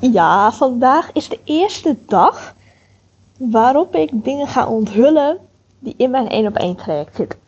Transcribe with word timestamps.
Ja, 0.00 0.52
vandaag 0.52 1.12
is 1.12 1.28
de 1.28 1.38
eerste 1.44 1.96
dag 2.06 2.54
waarop 3.36 3.94
ik 3.94 4.10
dingen 4.12 4.46
ga 4.46 4.66
onthullen 4.66 5.38
die 5.78 5.94
in 5.96 6.10
mijn 6.10 6.28
1 6.28 6.46
op 6.46 6.56
1 6.56 6.76
traject 6.76 7.16
zitten. 7.16 7.38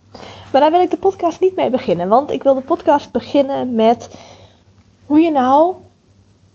Maar 0.52 0.60
daar 0.60 0.70
wil 0.70 0.80
ik 0.80 0.90
de 0.90 0.96
podcast 0.96 1.40
niet 1.40 1.56
mee 1.56 1.70
beginnen, 1.70 2.08
want 2.08 2.30
ik 2.30 2.42
wil 2.42 2.54
de 2.54 2.60
podcast 2.60 3.10
beginnen 3.10 3.74
met 3.74 4.08
hoe 5.06 5.20
je 5.20 5.30
nou 5.30 5.74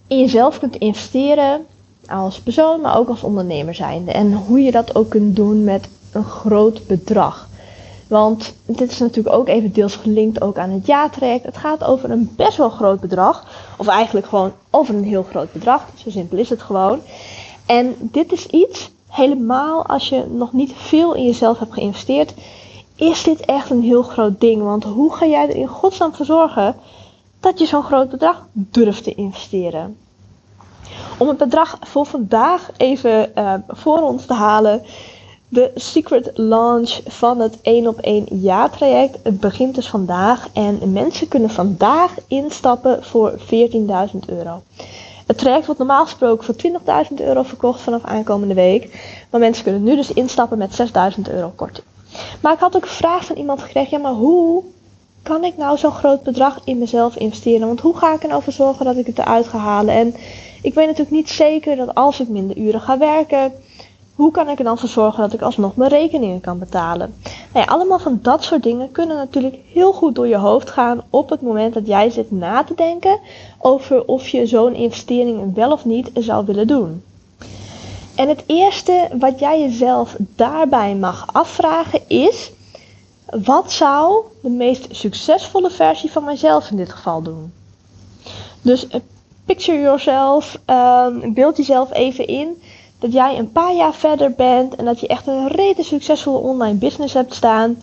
in 0.07 0.19
jezelf 0.19 0.59
kunt 0.59 0.75
investeren 0.75 1.65
als 2.07 2.39
persoon, 2.39 2.81
maar 2.81 2.97
ook 2.97 3.09
als 3.09 3.23
ondernemer 3.23 3.75
zijnde. 3.75 4.11
En 4.11 4.33
hoe 4.33 4.63
je 4.63 4.71
dat 4.71 4.95
ook 4.95 5.09
kunt 5.09 5.35
doen 5.35 5.63
met 5.63 5.89
een 6.11 6.23
groot 6.23 6.87
bedrag. 6.87 7.47
Want 8.07 8.53
dit 8.65 8.91
is 8.91 8.99
natuurlijk 8.99 9.35
ook 9.35 9.47
even 9.47 9.73
deels 9.73 9.95
gelinkt 9.95 10.41
ook 10.41 10.57
aan 10.57 10.69
het 10.69 10.85
ja-traject. 10.85 11.45
Het 11.45 11.57
gaat 11.57 11.83
over 11.83 12.11
een 12.11 12.33
best 12.35 12.57
wel 12.57 12.69
groot 12.69 12.99
bedrag. 12.99 13.47
Of 13.77 13.87
eigenlijk 13.87 14.27
gewoon 14.27 14.51
over 14.69 14.95
een 14.95 15.03
heel 15.03 15.23
groot 15.23 15.51
bedrag. 15.51 15.87
Zo 15.95 16.09
simpel 16.09 16.37
is 16.37 16.49
het 16.49 16.61
gewoon. 16.61 16.99
En 17.65 17.95
dit 17.99 18.31
is 18.31 18.45
iets, 18.45 18.91
helemaal 19.09 19.85
als 19.85 20.09
je 20.09 20.25
nog 20.29 20.53
niet 20.53 20.73
veel 20.75 21.13
in 21.13 21.25
jezelf 21.25 21.59
hebt 21.59 21.73
geïnvesteerd, 21.73 22.33
is 22.95 23.23
dit 23.23 23.39
echt 23.39 23.69
een 23.69 23.81
heel 23.81 24.03
groot 24.03 24.39
ding. 24.39 24.61
Want 24.61 24.83
hoe 24.83 25.15
ga 25.15 25.25
jij 25.25 25.49
er 25.49 25.55
in 25.55 25.67
godsnaam 25.67 26.13
voor 26.13 26.25
zorgen 26.25 26.75
dat 27.39 27.59
je 27.59 27.65
zo'n 27.65 27.83
groot 27.83 28.09
bedrag 28.09 28.47
durft 28.51 29.03
te 29.03 29.15
investeren? 29.15 29.97
Om 31.17 31.27
het 31.27 31.37
bedrag 31.37 31.77
voor 31.81 32.05
vandaag 32.05 32.69
even 32.77 33.31
uh, 33.35 33.53
voor 33.67 34.01
ons 34.01 34.25
te 34.25 34.33
halen, 34.33 34.83
de 35.49 35.71
secret 35.75 36.31
launch 36.33 36.99
van 37.07 37.39
het 37.39 37.57
1 37.61 37.87
op 37.87 37.99
1 37.99 38.25
jaartraject. 38.29 39.17
Het 39.23 39.39
begint 39.39 39.75
dus 39.75 39.87
vandaag 39.87 40.47
en 40.53 40.91
mensen 40.91 41.27
kunnen 41.27 41.49
vandaag 41.49 42.13
instappen 42.27 43.03
voor 43.03 43.31
14.000 43.39 43.45
euro. 44.27 44.61
Het 45.25 45.37
traject 45.37 45.65
wordt 45.65 45.79
normaal 45.79 46.03
gesproken 46.03 46.45
voor 46.45 46.55
20.000 47.09 47.15
euro 47.15 47.43
verkocht 47.43 47.81
vanaf 47.81 48.03
aankomende 48.03 48.53
week. 48.53 48.99
Maar 49.29 49.39
mensen 49.39 49.63
kunnen 49.63 49.83
nu 49.83 49.95
dus 49.95 50.13
instappen 50.13 50.57
met 50.57 50.81
6.000 51.17 51.21
euro 51.31 51.51
korting. 51.55 51.85
Maar 52.41 52.53
ik 52.53 52.59
had 52.59 52.75
ook 52.75 52.83
een 52.83 52.89
vraag 52.89 53.25
van 53.25 53.35
iemand 53.35 53.61
gekregen. 53.61 53.97
Ja, 53.97 54.03
maar 54.03 54.13
hoe 54.13 54.63
kan 55.23 55.43
ik 55.43 55.57
nou 55.57 55.77
zo'n 55.77 55.91
groot 55.91 56.23
bedrag 56.23 56.59
in 56.63 56.77
mezelf 56.77 57.15
investeren? 57.15 57.67
Want 57.67 57.81
hoe 57.81 57.97
ga 57.97 58.13
ik 58.13 58.23
er 58.23 58.29
nou 58.29 58.43
voor 58.43 58.53
zorgen 58.53 58.85
dat 58.85 58.97
ik 58.97 59.05
het 59.05 59.19
eruit 59.19 59.47
ga 59.47 59.57
halen? 59.57 59.95
En 59.95 60.15
ik 60.61 60.73
weet 60.73 60.85
natuurlijk 60.85 61.15
niet 61.15 61.29
zeker 61.29 61.75
dat 61.75 61.95
als 61.95 62.19
ik 62.19 62.27
minder 62.27 62.57
uren 62.57 62.81
ga 62.81 62.97
werken 62.97 63.53
hoe 64.15 64.31
kan 64.31 64.49
ik 64.49 64.57
er 64.57 64.63
dan 64.63 64.77
voor 64.77 64.89
zorgen 64.89 65.21
dat 65.21 65.33
ik 65.33 65.41
alsnog 65.41 65.75
mijn 65.75 65.89
rekeningen 65.89 66.41
kan 66.41 66.59
betalen? 66.59 67.15
Nou 67.53 67.65
ja, 67.65 67.71
allemaal 67.71 67.99
van 67.99 68.19
dat 68.21 68.43
soort 68.43 68.63
dingen 68.63 68.91
kunnen 68.91 69.15
natuurlijk 69.17 69.57
heel 69.73 69.93
goed 69.93 70.15
door 70.15 70.27
je 70.27 70.37
hoofd 70.37 70.69
gaan 70.69 71.03
op 71.09 71.29
het 71.29 71.41
moment 71.41 71.73
dat 71.73 71.87
jij 71.87 72.09
zit 72.09 72.31
na 72.31 72.63
te 72.63 72.73
denken 72.75 73.19
over 73.57 74.05
of 74.05 74.27
je 74.27 74.45
zo'n 74.45 74.73
investering 74.73 75.53
wel 75.55 75.71
of 75.71 75.85
niet 75.85 76.11
zou 76.13 76.45
willen 76.45 76.67
doen. 76.67 77.03
En 78.15 78.27
het 78.27 78.43
eerste 78.45 79.07
wat 79.19 79.39
jij 79.39 79.61
jezelf 79.61 80.15
daarbij 80.19 80.95
mag 80.95 81.25
afvragen 81.31 82.01
is: 82.07 82.51
wat 83.43 83.71
zou 83.71 84.23
de 84.41 84.49
meest 84.49 84.87
succesvolle 84.89 85.69
versie 85.69 86.11
van 86.11 86.23
mijzelf 86.23 86.69
in 86.69 86.77
dit 86.77 86.91
geval 86.91 87.21
doen? 87.21 87.53
Dus 88.61 88.87
eh, 88.87 88.99
picture 89.45 89.79
yourself, 89.79 90.59
um, 90.65 91.33
beeld 91.33 91.57
jezelf 91.57 91.93
even 91.93 92.27
in 92.27 92.61
dat 93.05 93.13
jij 93.13 93.37
een 93.37 93.51
paar 93.51 93.75
jaar 93.75 93.93
verder 93.93 94.31
bent 94.31 94.75
en 94.75 94.85
dat 94.85 94.99
je 94.99 95.07
echt 95.07 95.27
een 95.27 95.47
rete 95.47 95.83
succesvolle 95.83 96.37
online 96.37 96.77
business 96.77 97.13
hebt 97.13 97.35
staan. 97.35 97.77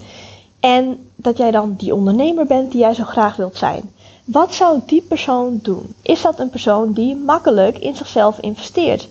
En 0.61 1.11
dat 1.17 1.37
jij 1.37 1.51
dan 1.51 1.75
die 1.77 1.95
ondernemer 1.95 2.47
bent 2.47 2.71
die 2.73 2.81
jij 2.81 2.95
zo 2.95 3.05
graag 3.05 3.37
wilt 3.37 3.57
zijn. 3.57 3.91
Wat 4.25 4.55
zou 4.55 4.81
die 4.87 5.03
persoon 5.03 5.59
doen? 5.63 5.95
Is 6.03 6.23
dat 6.23 6.39
een 6.39 6.51
persoon 6.51 6.93
die 6.93 7.17
makkelijk 7.17 7.79
in 7.79 7.97
zichzelf 7.97 8.39
investeert? 8.41 9.09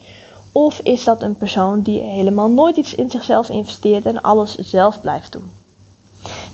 Of 0.52 0.80
is 0.80 1.03
dat 1.03 1.22
een 1.22 1.36
persoon 1.36 1.81
die 1.81 2.00
helemaal 2.00 2.50
nooit 2.50 2.78
iets 2.78 2.96
in 2.96 3.12
zichzelf 3.12 3.50
investeert 3.50 4.06
en 4.06 4.22
alles 4.22 4.56
zelf 4.56 5.02
blijft 5.02 5.31
doen? 5.31 5.52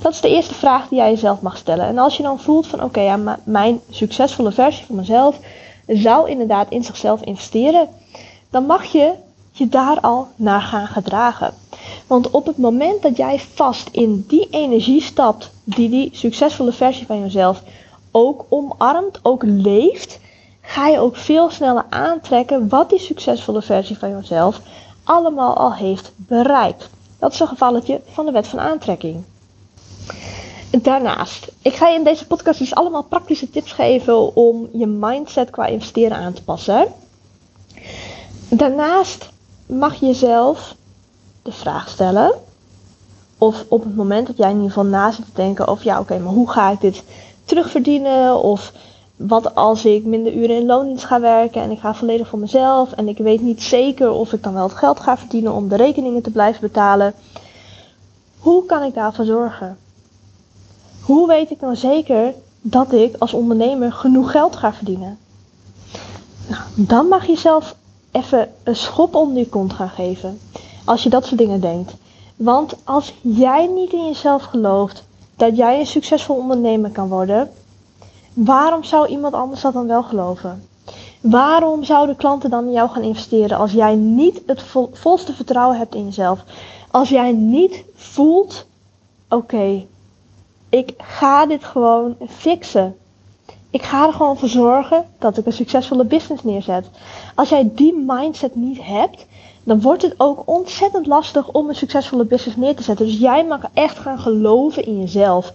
Dat 0.01 0.11
is 0.11 0.21
de 0.21 0.29
eerste 0.29 0.53
vraag 0.53 0.87
die 0.87 0.97
jij 0.97 1.09
jezelf 1.09 1.41
mag 1.41 1.57
stellen. 1.57 1.85
En 1.85 1.97
als 1.97 2.17
je 2.17 2.23
dan 2.23 2.39
voelt 2.39 2.67
van 2.67 2.83
oké, 2.83 3.01
ja, 3.01 3.39
mijn 3.43 3.79
succesvolle 3.89 4.51
versie 4.51 4.85
van 4.85 4.95
mezelf 4.95 5.39
zou 5.87 6.29
inderdaad 6.29 6.69
in 6.69 6.83
zichzelf 6.83 7.21
investeren, 7.21 7.87
dan 8.49 8.65
mag 8.65 8.85
je 8.85 9.13
je 9.57 9.67
daar 9.67 9.99
al 9.99 10.27
naar 10.35 10.61
gaan 10.61 10.87
gedragen. 10.87 11.53
Want 12.07 12.29
op 12.29 12.45
het 12.45 12.57
moment 12.57 13.01
dat 13.01 13.17
jij 13.17 13.39
vast 13.39 13.89
in 13.91 14.25
die 14.27 14.47
energie 14.49 15.01
stapt, 15.01 15.51
die 15.63 15.89
die 15.89 16.09
succesvolle 16.13 16.71
versie 16.71 17.05
van 17.05 17.19
jezelf 17.19 17.63
ook 18.11 18.45
omarmt, 18.49 19.19
ook 19.21 19.43
leeft, 19.45 20.19
ga 20.61 20.87
je 20.87 20.99
ook 20.99 21.15
veel 21.15 21.49
sneller 21.49 21.85
aantrekken 21.89 22.69
wat 22.69 22.89
die 22.89 22.99
succesvolle 22.99 23.61
versie 23.61 23.97
van 23.97 24.09
jezelf 24.09 24.61
allemaal 25.03 25.57
al 25.57 25.73
heeft 25.73 26.11
bereikt. 26.15 26.89
Dat 27.19 27.33
is 27.33 27.39
een 27.39 27.47
gevalletje 27.47 28.01
van 28.11 28.25
de 28.25 28.31
wet 28.31 28.47
van 28.47 28.59
aantrekking. 28.59 29.23
Daarnaast, 30.81 31.47
ik 31.61 31.73
ga 31.73 31.87
je 31.87 31.97
in 31.97 32.03
deze 32.03 32.27
podcast 32.27 32.59
dus 32.59 32.75
allemaal 32.75 33.03
praktische 33.03 33.49
tips 33.49 33.71
geven 33.71 34.35
om 34.35 34.69
je 34.73 34.87
mindset 34.87 35.49
qua 35.49 35.65
investeren 35.65 36.17
aan 36.17 36.33
te 36.33 36.43
passen. 36.43 36.87
Daarnaast 38.49 39.29
mag 39.67 39.95
je 39.95 40.05
jezelf 40.05 40.75
de 41.41 41.51
vraag 41.51 41.89
stellen. 41.89 42.33
Of 43.37 43.65
op 43.67 43.83
het 43.83 43.95
moment 43.95 44.27
dat 44.27 44.37
jij 44.37 44.49
in 44.49 44.55
ieder 44.55 44.71
geval 44.71 44.89
na 44.89 45.11
zit 45.11 45.25
te 45.25 45.31
denken 45.33 45.67
over 45.67 45.85
ja, 45.85 45.99
oké, 45.99 46.19
maar 46.19 46.33
hoe 46.33 46.49
ga 46.49 46.71
ik 46.71 46.81
dit 46.81 47.03
terugverdienen? 47.43 48.41
Of 48.41 48.73
wat 49.15 49.55
als 49.55 49.85
ik 49.85 50.05
minder 50.05 50.33
uren 50.33 50.55
in 50.55 50.65
loondienst 50.65 51.05
ga 51.05 51.19
werken 51.19 51.61
en 51.61 51.71
ik 51.71 51.79
ga 51.79 51.93
volledig 51.93 52.27
voor 52.27 52.39
mezelf 52.39 52.91
en 52.91 53.07
ik 53.07 53.17
weet 53.17 53.41
niet 53.41 53.63
zeker 53.63 54.11
of 54.11 54.33
ik 54.33 54.43
dan 54.43 54.53
wel 54.53 54.67
het 54.67 54.77
geld 54.77 54.99
ga 54.99 55.17
verdienen 55.17 55.53
om 55.53 55.67
de 55.67 55.75
rekeningen 55.75 56.21
te 56.21 56.31
blijven 56.31 56.61
betalen. 56.61 57.13
Hoe 58.39 58.65
kan 58.65 58.83
ik 58.83 58.93
daarvoor 58.93 59.25
zorgen? 59.25 59.77
Hoe 61.01 61.27
weet 61.27 61.51
ik 61.51 61.61
nou 61.61 61.75
zeker 61.75 62.33
dat 62.61 62.93
ik 62.93 63.15
als 63.17 63.33
ondernemer 63.33 63.93
genoeg 63.93 64.31
geld 64.31 64.55
ga 64.55 64.73
verdienen? 64.73 65.17
Nou, 66.47 66.61
dan 66.75 67.07
mag 67.07 67.25
je 67.25 67.31
jezelf 67.31 67.75
even 68.17 68.49
een 68.63 68.75
schop 68.75 69.15
onder 69.15 69.37
je 69.37 69.49
kont 69.49 69.73
gaan 69.73 69.89
geven. 69.89 70.39
Als 70.85 71.03
je 71.03 71.09
dat 71.09 71.25
soort 71.25 71.37
dingen 71.37 71.61
denkt. 71.61 71.93
Want 72.35 72.75
als 72.83 73.13
jij 73.21 73.67
niet 73.67 73.93
in 73.93 74.05
jezelf 74.05 74.43
gelooft 74.43 75.03
dat 75.35 75.57
jij 75.57 75.79
een 75.79 75.87
succesvol 75.87 76.35
ondernemer 76.35 76.89
kan 76.89 77.07
worden, 77.07 77.51
waarom 78.33 78.83
zou 78.83 79.07
iemand 79.07 79.33
anders 79.33 79.61
dat 79.61 79.73
dan 79.73 79.87
wel 79.87 80.03
geloven? 80.03 80.67
Waarom 81.21 81.83
zouden 81.83 82.15
klanten 82.15 82.49
dan 82.49 82.65
in 82.65 82.71
jou 82.71 82.89
gaan 82.89 83.01
investeren 83.01 83.57
als 83.57 83.71
jij 83.71 83.95
niet 83.95 84.41
het 84.45 84.63
volste 84.91 85.33
vertrouwen 85.33 85.77
hebt 85.77 85.95
in 85.95 86.05
jezelf? 86.05 86.43
Als 86.91 87.09
jij 87.09 87.31
niet 87.31 87.83
voelt, 87.95 88.65
oké, 89.29 89.85
ik 90.69 90.93
ga 90.97 91.45
dit 91.45 91.63
gewoon 91.63 92.15
fixen. 92.27 92.95
Ik 93.77 93.83
ga 93.83 94.07
er 94.07 94.13
gewoon 94.13 94.37
voor 94.37 94.49
zorgen 94.49 95.05
dat 95.19 95.37
ik 95.37 95.45
een 95.45 95.53
succesvolle 95.53 96.05
business 96.05 96.43
neerzet. 96.43 96.89
Als 97.35 97.49
jij 97.49 97.69
die 97.73 98.03
mindset 98.07 98.55
niet 98.55 98.79
hebt, 98.81 99.25
dan 99.63 99.81
wordt 99.81 100.01
het 100.01 100.13
ook 100.17 100.41
ontzettend 100.45 101.05
lastig 101.05 101.51
om 101.51 101.69
een 101.69 101.75
succesvolle 101.75 102.25
business 102.25 102.57
neer 102.57 102.75
te 102.75 102.83
zetten. 102.83 103.05
Dus 103.05 103.17
jij 103.17 103.45
mag 103.45 103.61
echt 103.73 103.97
gaan 103.97 104.19
geloven 104.19 104.85
in 104.85 104.99
jezelf. 104.99 105.53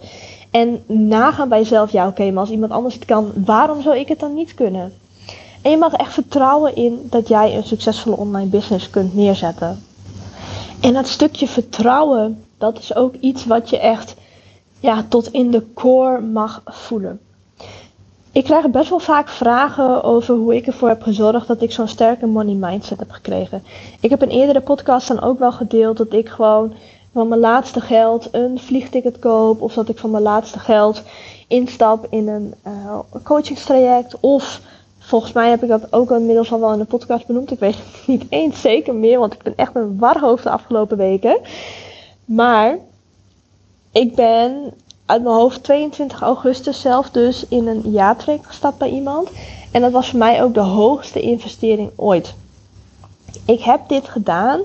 En 0.51 0.83
nagaan 0.87 1.49
bij 1.49 1.59
jezelf, 1.59 1.91
ja 1.91 2.07
oké, 2.07 2.31
maar 2.31 2.39
als 2.39 2.49
iemand 2.49 2.71
anders 2.71 2.93
het 2.93 3.05
kan, 3.05 3.31
waarom 3.45 3.81
zou 3.81 3.97
ik 3.97 4.07
het 4.07 4.19
dan 4.19 4.33
niet 4.33 4.53
kunnen? 4.53 4.93
En 5.61 5.71
je 5.71 5.77
mag 5.77 5.93
echt 5.93 6.13
vertrouwen 6.13 6.75
in 6.75 7.07
dat 7.09 7.27
jij 7.27 7.55
een 7.55 7.63
succesvolle 7.63 8.17
online 8.17 8.49
business 8.49 8.89
kunt 8.89 9.15
neerzetten. 9.15 9.83
En 10.79 10.93
dat 10.93 11.07
stukje 11.07 11.47
vertrouwen, 11.47 12.43
dat 12.57 12.79
is 12.79 12.95
ook 12.95 13.15
iets 13.19 13.45
wat 13.45 13.69
je 13.69 13.79
echt 13.79 14.15
ja, 14.79 15.05
tot 15.09 15.31
in 15.31 15.51
de 15.51 15.73
core 15.73 16.21
mag 16.21 16.61
voelen. 16.65 17.19
Ik 18.33 18.43
krijg 18.43 18.69
best 18.69 18.89
wel 18.89 18.99
vaak 18.99 19.29
vragen 19.29 20.03
over 20.03 20.35
hoe 20.35 20.55
ik 20.55 20.67
ervoor 20.67 20.87
heb 20.87 21.01
gezorgd 21.01 21.47
dat 21.47 21.61
ik 21.61 21.71
zo'n 21.71 21.87
sterke 21.87 22.25
money 22.25 22.53
mindset 22.53 22.99
heb 22.99 23.11
gekregen. 23.11 23.63
Ik 23.99 24.09
heb 24.09 24.23
in 24.23 24.29
eerdere 24.29 24.61
podcast 24.61 25.07
dan 25.07 25.21
ook 25.21 25.39
wel 25.39 25.51
gedeeld 25.51 25.97
dat 25.97 26.13
ik 26.13 26.29
gewoon 26.29 26.73
van 27.13 27.27
mijn 27.27 27.39
laatste 27.39 27.81
geld 27.81 28.27
een 28.31 28.59
vliegticket 28.59 29.19
koop. 29.19 29.61
Of 29.61 29.73
dat 29.73 29.89
ik 29.89 29.97
van 29.97 30.11
mijn 30.11 30.23
laatste 30.23 30.59
geld 30.59 31.03
instap 31.47 32.07
in 32.09 32.27
een 32.27 32.53
uh, 32.67 32.99
coachingstraject. 33.23 34.19
Of 34.19 34.61
volgens 34.99 35.33
mij 35.33 35.49
heb 35.49 35.63
ik 35.63 35.69
dat 35.69 35.93
ook 35.93 36.11
inmiddels 36.11 36.51
al 36.51 36.59
wel 36.59 36.73
in 36.73 36.79
de 36.79 36.85
podcast 36.85 37.27
benoemd. 37.27 37.51
Ik 37.51 37.59
weet 37.59 37.75
het 37.75 38.07
niet 38.07 38.25
eens 38.29 38.61
zeker 38.61 38.95
meer, 38.95 39.19
want 39.19 39.33
ik 39.33 39.41
ben 39.41 39.53
echt 39.55 39.75
een 39.75 39.99
warhoofd 39.99 40.43
de 40.43 40.49
afgelopen 40.49 40.97
weken. 40.97 41.39
Maar 42.25 42.77
ik 43.91 44.15
ben 44.15 44.73
uit 45.13 45.23
mijn 45.23 45.35
hoofd 45.35 45.63
22 45.63 46.21
augustus 46.21 46.81
zelf 46.81 47.09
dus 47.09 47.45
in 47.47 47.67
een 47.67 47.91
jaartraject 47.91 48.45
gestapt 48.45 48.77
bij 48.77 48.89
iemand. 48.89 49.29
En 49.71 49.81
dat 49.81 49.91
was 49.91 50.09
voor 50.09 50.19
mij 50.19 50.43
ook 50.43 50.53
de 50.53 50.59
hoogste 50.59 51.21
investering 51.21 51.91
ooit. 51.95 52.33
Ik 53.45 53.61
heb 53.61 53.87
dit 53.87 54.07
gedaan 54.07 54.61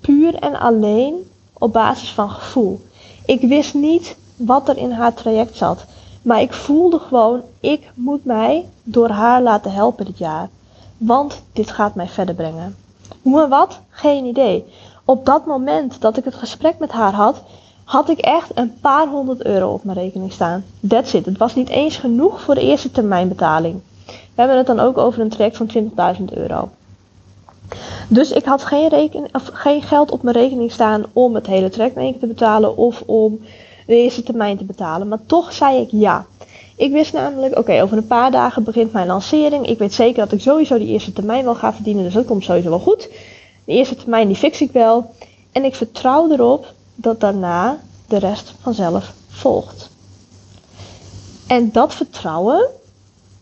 puur 0.00 0.34
en 0.34 0.58
alleen 0.58 1.30
op 1.52 1.72
basis 1.72 2.10
van 2.10 2.30
gevoel. 2.30 2.80
Ik 3.24 3.40
wist 3.40 3.74
niet 3.74 4.16
wat 4.36 4.68
er 4.68 4.76
in 4.76 4.90
haar 4.90 5.14
traject 5.14 5.56
zat. 5.56 5.84
Maar 6.22 6.40
ik 6.40 6.52
voelde 6.52 6.98
gewoon, 6.98 7.42
ik 7.60 7.90
moet 7.94 8.24
mij 8.24 8.68
door 8.82 9.08
haar 9.08 9.42
laten 9.42 9.72
helpen 9.72 10.04
dit 10.04 10.18
jaar. 10.18 10.48
want 10.96 11.42
dit 11.52 11.70
gaat 11.70 11.94
mij 11.94 12.08
verder 12.08 12.34
brengen. 12.34 12.76
Hoe 13.22 13.42
en 13.42 13.48
wat? 13.48 13.80
Geen 13.90 14.24
idee. 14.24 14.64
Op 15.04 15.26
dat 15.26 15.46
moment 15.46 16.00
dat 16.00 16.16
ik 16.16 16.24
het 16.24 16.34
gesprek 16.34 16.78
met 16.78 16.92
haar 16.92 17.12
had, 17.12 17.42
had 17.88 18.08
ik 18.08 18.18
echt 18.18 18.50
een 18.54 18.74
paar 18.80 19.06
honderd 19.06 19.44
euro 19.44 19.72
op 19.72 19.84
mijn 19.84 19.98
rekening 19.98 20.32
staan. 20.32 20.64
That's 20.88 21.12
it. 21.12 21.26
Het 21.26 21.38
was 21.38 21.54
niet 21.54 21.68
eens 21.68 21.96
genoeg 21.96 22.40
voor 22.40 22.54
de 22.54 22.60
eerste 22.60 22.90
termijnbetaling. 22.90 23.80
We 24.06 24.12
hebben 24.34 24.56
het 24.56 24.66
dan 24.66 24.80
ook 24.80 24.98
over 24.98 25.20
een 25.20 25.28
traject 25.28 25.56
van 25.56 25.70
20.000 26.18 26.24
euro. 26.34 26.68
Dus 28.08 28.30
ik 28.30 28.44
had 28.44 28.64
geen, 28.64 29.10
of 29.32 29.50
geen 29.52 29.82
geld 29.82 30.10
op 30.10 30.22
mijn 30.22 30.36
rekening 30.36 30.72
staan 30.72 31.04
om 31.12 31.34
het 31.34 31.46
hele 31.46 31.68
traject 31.68 31.94
keer 31.94 32.18
te 32.18 32.26
betalen 32.26 32.76
of 32.76 33.02
om 33.06 33.40
de 33.86 33.96
eerste 33.96 34.22
termijn 34.22 34.58
te 34.58 34.64
betalen. 34.64 35.08
Maar 35.08 35.26
toch 35.26 35.52
zei 35.52 35.80
ik 35.80 35.88
ja. 35.90 36.26
Ik 36.76 36.92
wist 36.92 37.12
namelijk, 37.12 37.58
oké, 37.58 37.82
over 37.82 37.96
een 37.96 38.06
paar 38.06 38.30
dagen 38.30 38.64
begint 38.64 38.92
mijn 38.92 39.06
lancering. 39.06 39.66
Ik 39.66 39.78
weet 39.78 39.94
zeker 39.94 40.22
dat 40.22 40.32
ik 40.32 40.40
sowieso 40.40 40.78
die 40.78 40.88
eerste 40.88 41.12
termijn 41.12 41.44
wel 41.44 41.54
ga 41.54 41.72
verdienen, 41.72 42.04
dus 42.04 42.14
dat 42.14 42.26
komt 42.26 42.44
sowieso 42.44 42.68
wel 42.68 42.78
goed. 42.78 43.08
De 43.64 43.72
eerste 43.72 43.96
termijn 43.96 44.26
die 44.26 44.36
fix 44.36 44.60
ik 44.60 44.72
wel. 44.72 45.10
En 45.52 45.64
ik 45.64 45.74
vertrouw 45.74 46.30
erop 46.30 46.76
dat 47.00 47.20
daarna 47.20 47.78
de 48.06 48.18
rest 48.18 48.54
vanzelf 48.60 49.12
volgt. 49.28 49.90
En 51.46 51.72
dat 51.72 51.94
vertrouwen, 51.94 52.66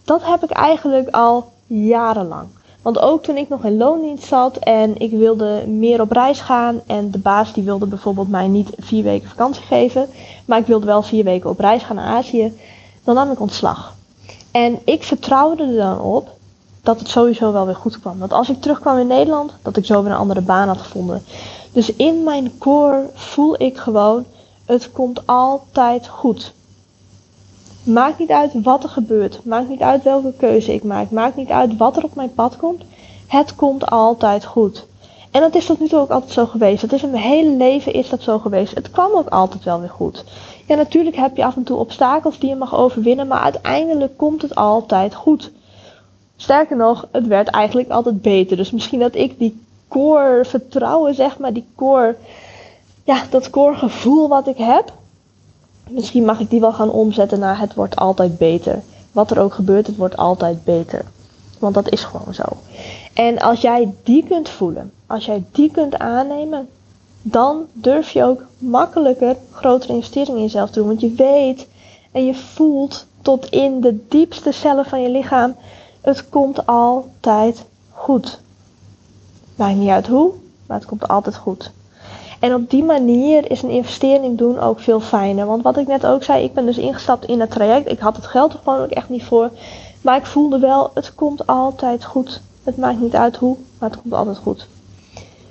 dat 0.04 0.24
heb 0.24 0.42
ik 0.42 0.50
eigenlijk 0.50 1.08
al 1.08 1.52
jarenlang. 1.66 2.48
Want 2.82 2.98
ook 2.98 3.22
toen 3.22 3.36
ik 3.36 3.48
nog 3.48 3.64
in 3.64 3.76
loondienst 3.76 4.24
zat 4.24 4.56
en 4.56 5.00
ik 5.00 5.10
wilde 5.10 5.66
meer 5.66 6.00
op 6.00 6.10
reis 6.10 6.40
gaan 6.40 6.80
en 6.86 7.10
de 7.10 7.18
baas 7.18 7.52
die 7.52 7.62
wilde 7.62 7.86
bijvoorbeeld 7.86 8.28
mij 8.28 8.48
niet 8.48 8.70
vier 8.78 9.02
weken 9.02 9.28
vakantie 9.28 9.62
geven, 9.62 10.08
maar 10.44 10.58
ik 10.58 10.66
wilde 10.66 10.86
wel 10.86 11.02
vier 11.02 11.24
weken 11.24 11.50
op 11.50 11.58
reis 11.58 11.82
gaan 11.82 11.96
naar 11.96 12.16
Azië, 12.16 12.52
dan 13.04 13.14
nam 13.14 13.30
ik 13.30 13.40
ontslag. 13.40 13.94
En 14.50 14.78
ik 14.84 15.02
vertrouwde 15.02 15.62
er 15.62 15.76
dan 15.76 16.00
op 16.00 16.34
dat 16.82 16.98
het 16.98 17.08
sowieso 17.08 17.52
wel 17.52 17.66
weer 17.66 17.76
goed 17.76 18.00
kwam. 18.00 18.18
Dat 18.18 18.32
als 18.32 18.48
ik 18.48 18.60
terugkwam 18.60 18.98
in 18.98 19.06
Nederland, 19.06 19.52
dat 19.62 19.76
ik 19.76 19.84
zo 19.84 20.02
weer 20.02 20.12
een 20.12 20.18
andere 20.18 20.40
baan 20.40 20.68
had 20.68 20.80
gevonden. 20.80 21.22
Dus 21.76 21.96
in 21.96 22.22
mijn 22.22 22.58
core 22.58 23.10
voel 23.14 23.62
ik 23.62 23.76
gewoon, 23.76 24.24
het 24.64 24.92
komt 24.92 25.26
altijd 25.26 26.08
goed. 26.08 26.52
Maakt 27.82 28.18
niet 28.18 28.30
uit 28.30 28.62
wat 28.62 28.82
er 28.82 28.88
gebeurt. 28.88 29.44
Maakt 29.44 29.68
niet 29.68 29.80
uit 29.80 30.02
welke 30.02 30.32
keuze 30.36 30.74
ik 30.74 30.84
maak. 30.84 31.10
Maakt 31.10 31.36
niet 31.36 31.48
uit 31.48 31.76
wat 31.76 31.96
er 31.96 32.04
op 32.04 32.14
mijn 32.14 32.34
pad 32.34 32.56
komt. 32.56 32.82
Het 33.26 33.54
komt 33.54 33.86
altijd 33.86 34.44
goed. 34.44 34.86
En 35.30 35.40
dat 35.40 35.54
is 35.54 35.66
tot 35.66 35.80
nu 35.80 35.88
toe 35.88 35.98
ook 35.98 36.10
altijd 36.10 36.32
zo 36.32 36.46
geweest. 36.46 36.80
Dat 36.80 36.92
is 36.92 37.02
in 37.02 37.10
mijn 37.10 37.22
hele 37.22 37.50
leven 37.56 37.92
is 37.92 38.08
dat 38.08 38.22
zo 38.22 38.38
geweest. 38.38 38.74
Het 38.74 38.90
kwam 38.90 39.12
ook 39.12 39.28
altijd 39.28 39.64
wel 39.64 39.80
weer 39.80 39.90
goed. 39.90 40.24
Ja, 40.66 40.74
natuurlijk 40.74 41.16
heb 41.16 41.36
je 41.36 41.44
af 41.44 41.56
en 41.56 41.64
toe 41.64 41.78
obstakels 41.78 42.38
die 42.38 42.48
je 42.48 42.56
mag 42.56 42.74
overwinnen, 42.76 43.26
maar 43.26 43.40
uiteindelijk 43.40 44.16
komt 44.16 44.42
het 44.42 44.54
altijd 44.54 45.14
goed. 45.14 45.50
Sterker 46.36 46.76
nog, 46.76 47.08
het 47.12 47.26
werd 47.26 47.48
eigenlijk 47.48 47.90
altijd 47.90 48.22
beter. 48.22 48.56
Dus 48.56 48.70
misschien 48.70 49.00
dat 49.00 49.14
ik 49.14 49.38
die 49.38 49.64
core 49.88 50.44
vertrouwen, 50.44 51.14
zeg 51.14 51.38
maar, 51.38 51.52
die 51.52 51.66
core, 51.74 52.16
ja, 53.04 53.22
dat 53.30 53.50
core 53.50 53.76
gevoel 53.76 54.28
wat 54.28 54.46
ik 54.46 54.58
heb, 54.58 54.92
misschien 55.88 56.24
mag 56.24 56.40
ik 56.40 56.50
die 56.50 56.60
wel 56.60 56.72
gaan 56.72 56.90
omzetten 56.90 57.38
naar 57.38 57.60
het 57.60 57.74
wordt 57.74 57.96
altijd 57.96 58.38
beter. 58.38 58.82
Wat 59.12 59.30
er 59.30 59.40
ook 59.40 59.54
gebeurt, 59.54 59.86
het 59.86 59.96
wordt 59.96 60.16
altijd 60.16 60.64
beter. 60.64 61.04
Want 61.58 61.74
dat 61.74 61.90
is 61.90 62.04
gewoon 62.04 62.34
zo. 62.34 62.42
En 63.14 63.38
als 63.38 63.60
jij 63.60 63.94
die 64.02 64.24
kunt 64.24 64.48
voelen, 64.48 64.92
als 65.06 65.24
jij 65.24 65.44
die 65.52 65.70
kunt 65.70 65.98
aannemen, 65.98 66.68
dan 67.22 67.66
durf 67.72 68.10
je 68.10 68.24
ook 68.24 68.42
makkelijker 68.58 69.36
grotere 69.52 69.92
investeringen 69.92 70.36
in 70.36 70.42
jezelf 70.42 70.70
te 70.70 70.78
doen. 70.78 70.88
Want 70.88 71.00
je 71.00 71.12
weet 71.12 71.66
en 72.12 72.26
je 72.26 72.34
voelt 72.34 73.06
tot 73.22 73.46
in 73.46 73.80
de 73.80 74.06
diepste 74.08 74.52
cellen 74.52 74.84
van 74.84 75.02
je 75.02 75.08
lichaam, 75.08 75.56
het 76.00 76.28
komt 76.28 76.66
altijd 76.66 77.64
goed. 77.90 78.40
Maakt 79.56 79.76
niet 79.76 79.88
uit 79.88 80.06
hoe, 80.06 80.32
maar 80.66 80.76
het 80.76 80.86
komt 80.86 81.08
altijd 81.08 81.36
goed. 81.36 81.70
En 82.40 82.54
op 82.54 82.70
die 82.70 82.84
manier 82.84 83.50
is 83.50 83.62
een 83.62 83.70
investering 83.70 84.38
doen 84.38 84.58
ook 84.58 84.80
veel 84.80 85.00
fijner. 85.00 85.46
Want 85.46 85.62
wat 85.62 85.76
ik 85.76 85.86
net 85.86 86.06
ook 86.06 86.22
zei, 86.22 86.44
ik 86.44 86.54
ben 86.54 86.66
dus 86.66 86.78
ingestapt 86.78 87.24
in 87.24 87.40
het 87.40 87.50
traject. 87.50 87.90
Ik 87.90 87.98
had 87.98 88.16
het 88.16 88.26
geld 88.26 88.52
er 88.52 88.58
gewoon 88.64 88.80
ook 88.80 88.90
echt 88.90 89.08
niet 89.08 89.24
voor. 89.24 89.50
Maar 90.00 90.16
ik 90.16 90.26
voelde 90.26 90.58
wel, 90.58 90.90
het 90.94 91.14
komt 91.14 91.46
altijd 91.46 92.04
goed. 92.04 92.40
Het 92.64 92.76
maakt 92.76 93.00
niet 93.00 93.14
uit 93.14 93.36
hoe, 93.36 93.56
maar 93.78 93.90
het 93.90 94.00
komt 94.00 94.14
altijd 94.14 94.38
goed. 94.38 94.66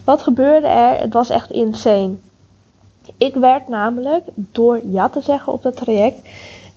Wat 0.04 0.22
gebeurde 0.22 0.68
er? 0.68 1.00
Het 1.00 1.14
was 1.14 1.30
echt 1.30 1.52
insane. 1.52 2.14
Ik 3.18 3.36
werd 3.36 3.68
namelijk, 3.68 4.24
door 4.34 4.82
ja 4.92 5.10
te 5.10 5.22
zeggen 5.22 5.54
op 5.54 5.64
dat 5.64 5.76
traject, 5.76 6.28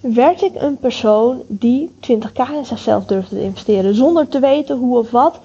werd 0.01 0.43
ik 0.43 0.53
een 0.55 0.77
persoon 0.77 1.43
die 1.47 1.91
20k 2.01 2.55
in 2.55 2.65
zichzelf 2.65 3.05
durfde 3.05 3.37
te 3.37 3.43
investeren. 3.43 3.95
Zonder 3.95 4.29
te 4.29 4.39
weten 4.41 4.77
hoe 4.77 4.99
of 4.99 5.11
wat. 5.11 5.39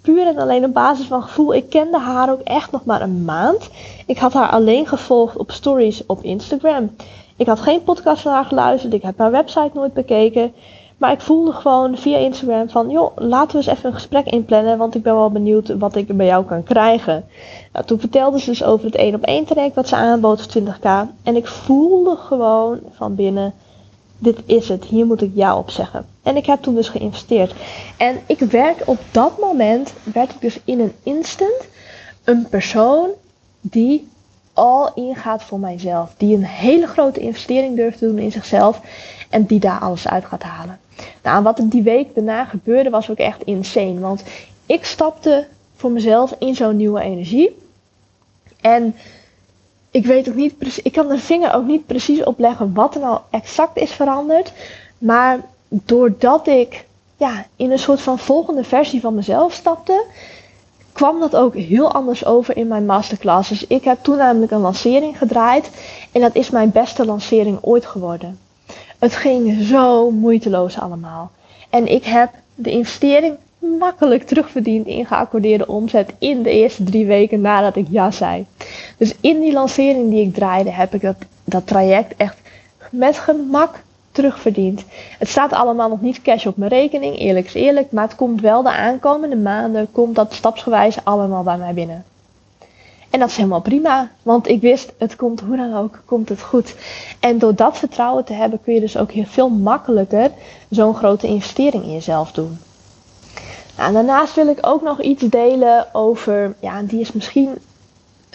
Puur 0.00 0.26
en 0.26 0.38
alleen 0.38 0.64
op 0.64 0.72
basis 0.72 1.06
van 1.06 1.22
gevoel. 1.22 1.54
Ik 1.54 1.70
kende 1.70 1.98
haar 1.98 2.30
ook 2.30 2.40
echt 2.40 2.70
nog 2.70 2.84
maar 2.84 3.02
een 3.02 3.24
maand. 3.24 3.70
Ik 4.06 4.18
had 4.18 4.32
haar 4.32 4.50
alleen 4.50 4.86
gevolgd 4.86 5.36
op 5.36 5.50
stories 5.50 6.06
op 6.06 6.22
Instagram. 6.22 6.90
Ik 7.36 7.46
had 7.46 7.60
geen 7.60 7.82
podcast 7.82 8.22
van 8.22 8.32
haar 8.32 8.44
geluisterd. 8.44 8.92
Ik 8.92 9.02
heb 9.02 9.18
haar 9.18 9.30
website 9.30 9.70
nooit 9.74 9.92
bekeken. 9.92 10.52
Maar 11.00 11.12
ik 11.12 11.20
voelde 11.20 11.52
gewoon 11.52 11.96
via 11.96 12.16
Instagram 12.16 12.68
van, 12.68 12.90
joh, 12.90 13.16
laten 13.16 13.50
we 13.50 13.56
eens 13.56 13.66
even 13.66 13.88
een 13.88 13.94
gesprek 13.94 14.26
inplannen, 14.26 14.78
want 14.78 14.94
ik 14.94 15.02
ben 15.02 15.14
wel 15.14 15.30
benieuwd 15.30 15.78
wat 15.78 15.96
ik 15.96 16.16
bij 16.16 16.26
jou 16.26 16.44
kan 16.44 16.62
krijgen. 16.62 17.24
Nou, 17.72 17.86
toen 17.86 18.00
vertelde 18.00 18.40
ze 18.40 18.50
dus 18.50 18.64
over 18.64 18.86
het 18.86 18.94
1 18.94 19.14
op 19.14 19.22
1 19.22 19.44
traject 19.44 19.74
wat 19.74 19.88
ze 19.88 19.96
aanbood 19.96 20.42
voor 20.42 20.62
20k. 20.62 21.10
En 21.22 21.36
ik 21.36 21.46
voelde 21.46 22.16
gewoon 22.16 22.78
van 22.90 23.14
binnen, 23.14 23.54
dit 24.20 24.38
is 24.46 24.68
het, 24.68 24.84
hier 24.84 25.06
moet 25.06 25.22
ik 25.22 25.30
ja 25.34 25.56
op 25.56 25.70
zeggen. 25.70 26.06
En 26.22 26.36
ik 26.36 26.46
heb 26.46 26.62
toen 26.62 26.74
dus 26.74 26.88
geïnvesteerd. 26.88 27.54
En 27.96 28.20
ik 28.26 28.38
werd 28.38 28.84
op 28.84 28.98
dat 29.10 29.38
moment, 29.38 29.92
werd 30.12 30.30
ik 30.30 30.40
dus 30.40 30.60
in 30.64 30.80
een 30.80 30.92
instant 31.02 31.68
een 32.24 32.48
persoon 32.48 33.08
die 33.60 34.08
al 34.52 34.94
ingaat 34.94 35.42
voor 35.42 35.58
mijzelf. 35.58 36.14
Die 36.16 36.36
een 36.36 36.44
hele 36.44 36.86
grote 36.86 37.20
investering 37.20 37.76
durft 37.76 37.98
te 37.98 38.06
doen 38.06 38.18
in 38.18 38.32
zichzelf 38.32 38.80
en 39.30 39.44
die 39.44 39.60
daar 39.60 39.80
alles 39.80 40.08
uit 40.08 40.24
gaat 40.24 40.42
halen. 40.42 40.78
Nou, 41.22 41.42
wat 41.42 41.58
er 41.58 41.68
die 41.68 41.82
week 41.82 42.14
daarna 42.14 42.44
gebeurde 42.44 42.90
was 42.90 43.10
ook 43.10 43.18
echt 43.18 43.42
insane. 43.42 44.00
Want 44.00 44.22
ik 44.66 44.84
stapte 44.84 45.46
voor 45.76 45.90
mezelf 45.90 46.34
in 46.38 46.54
zo'n 46.54 46.76
nieuwe 46.76 47.00
energie. 47.00 47.56
En 48.60 48.94
ik 49.90 50.06
weet 50.06 50.28
ook 50.28 50.34
niet 50.34 50.58
precies, 50.58 50.82
ik 50.82 50.92
kan 50.92 51.08
de 51.08 51.18
vinger 51.18 51.54
ook 51.54 51.66
niet 51.66 51.86
precies 51.86 52.24
opleggen 52.24 52.74
wat 52.74 52.94
er 52.94 53.00
nou 53.00 53.20
exact 53.30 53.76
is 53.76 53.90
veranderd. 53.92 54.52
Maar 54.98 55.40
doordat 55.68 56.46
ik 56.46 56.84
ja, 57.16 57.46
in 57.56 57.70
een 57.70 57.78
soort 57.78 58.00
van 58.00 58.18
volgende 58.18 58.64
versie 58.64 59.00
van 59.00 59.14
mezelf 59.14 59.52
stapte, 59.52 60.04
kwam 60.92 61.20
dat 61.20 61.36
ook 61.36 61.54
heel 61.54 61.92
anders 61.92 62.24
over 62.24 62.56
in 62.56 62.68
mijn 62.68 62.86
masterclasses. 62.86 63.66
Ik 63.66 63.84
heb 63.84 63.98
toen 64.02 64.16
namelijk 64.16 64.52
een 64.52 64.60
lancering 64.60 65.18
gedraaid 65.18 65.70
en 66.12 66.20
dat 66.20 66.34
is 66.34 66.50
mijn 66.50 66.70
beste 66.70 67.04
lancering 67.04 67.58
ooit 67.60 67.86
geworden. 67.86 68.38
Het 68.98 69.16
ging 69.16 69.62
zo 69.62 70.10
moeiteloos 70.10 70.78
allemaal. 70.78 71.30
En 71.70 71.86
ik 71.86 72.04
heb 72.04 72.30
de 72.54 72.70
investering 72.70 73.36
makkelijk 73.60 74.26
terugverdiend 74.26 74.86
in 74.86 75.06
geaccordeerde 75.06 75.66
omzet 75.66 76.12
in 76.18 76.42
de 76.42 76.50
eerste 76.50 76.82
drie 76.82 77.06
weken 77.06 77.40
nadat 77.40 77.76
ik 77.76 77.86
ja 77.90 78.10
zei. 78.10 78.46
Dus 78.96 79.14
in 79.20 79.40
die 79.40 79.52
lancering 79.52 80.10
die 80.10 80.26
ik 80.26 80.34
draaide 80.34 80.70
heb 80.70 80.94
ik 80.94 81.00
dat, 81.00 81.16
dat 81.44 81.66
traject 81.66 82.14
echt 82.16 82.36
met 82.90 83.18
gemak 83.18 83.82
terugverdiend. 84.12 84.84
Het 85.18 85.28
staat 85.28 85.52
allemaal 85.52 85.88
nog 85.88 86.00
niet 86.00 86.22
cash 86.22 86.46
op 86.46 86.56
mijn 86.56 86.70
rekening, 86.70 87.18
eerlijk 87.18 87.46
is 87.46 87.54
eerlijk, 87.54 87.92
maar 87.92 88.04
het 88.04 88.16
komt 88.16 88.40
wel 88.40 88.62
de 88.62 88.72
aankomende 88.72 89.36
maanden, 89.36 89.92
komt 89.92 90.14
dat 90.14 90.34
stapsgewijs 90.34 91.04
allemaal 91.04 91.42
bij 91.42 91.56
mij 91.56 91.74
binnen. 91.74 92.04
En 93.10 93.20
dat 93.20 93.28
is 93.28 93.36
helemaal 93.36 93.60
prima, 93.60 94.10
want 94.22 94.48
ik 94.48 94.60
wist, 94.60 94.92
het 94.98 95.16
komt 95.16 95.40
hoe 95.40 95.56
dan 95.56 95.74
ook, 95.74 96.02
komt 96.04 96.28
het 96.28 96.42
goed. 96.42 96.74
En 97.20 97.38
door 97.38 97.54
dat 97.54 97.78
vertrouwen 97.78 98.24
te 98.24 98.32
hebben, 98.32 98.60
kun 98.62 98.74
je 98.74 98.80
dus 98.80 98.96
ook 98.96 99.12
heel 99.12 99.24
veel 99.24 99.48
makkelijker 99.48 100.30
zo'n 100.68 100.94
grote 100.94 101.26
investering 101.26 101.84
in 101.84 101.92
jezelf 101.92 102.32
doen. 102.32 102.58
Daarnaast 103.92 104.34
wil 104.34 104.48
ik 104.48 104.58
ook 104.60 104.82
nog 104.82 105.00
iets 105.02 105.22
delen 105.22 105.94
over, 105.94 106.54
ja, 106.60 106.82
die 106.82 107.00
is 107.00 107.12
misschien 107.12 107.58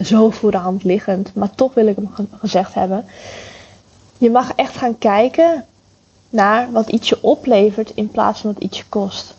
zo 0.04 0.30
voor 0.30 0.52
de 0.52 0.58
hand 0.58 0.84
liggend, 0.84 1.36
maar 1.36 1.56
toch 1.56 1.74
wil 1.74 1.88
ik 1.88 1.96
hem 1.96 2.30
gezegd 2.40 2.74
hebben. 2.74 3.06
Je 4.18 4.30
mag 4.30 4.52
echt 4.56 4.78
gaan 4.78 4.98
kijken 4.98 5.66
naar 6.30 6.72
wat 6.72 6.90
iets 6.90 7.10
je 7.10 7.18
oplevert 7.22 7.92
in 7.96 8.10
plaats 8.10 8.42
van 8.42 8.54
wat 8.54 8.64
iets 8.64 8.78
je 8.78 8.86
kost. 8.90 9.36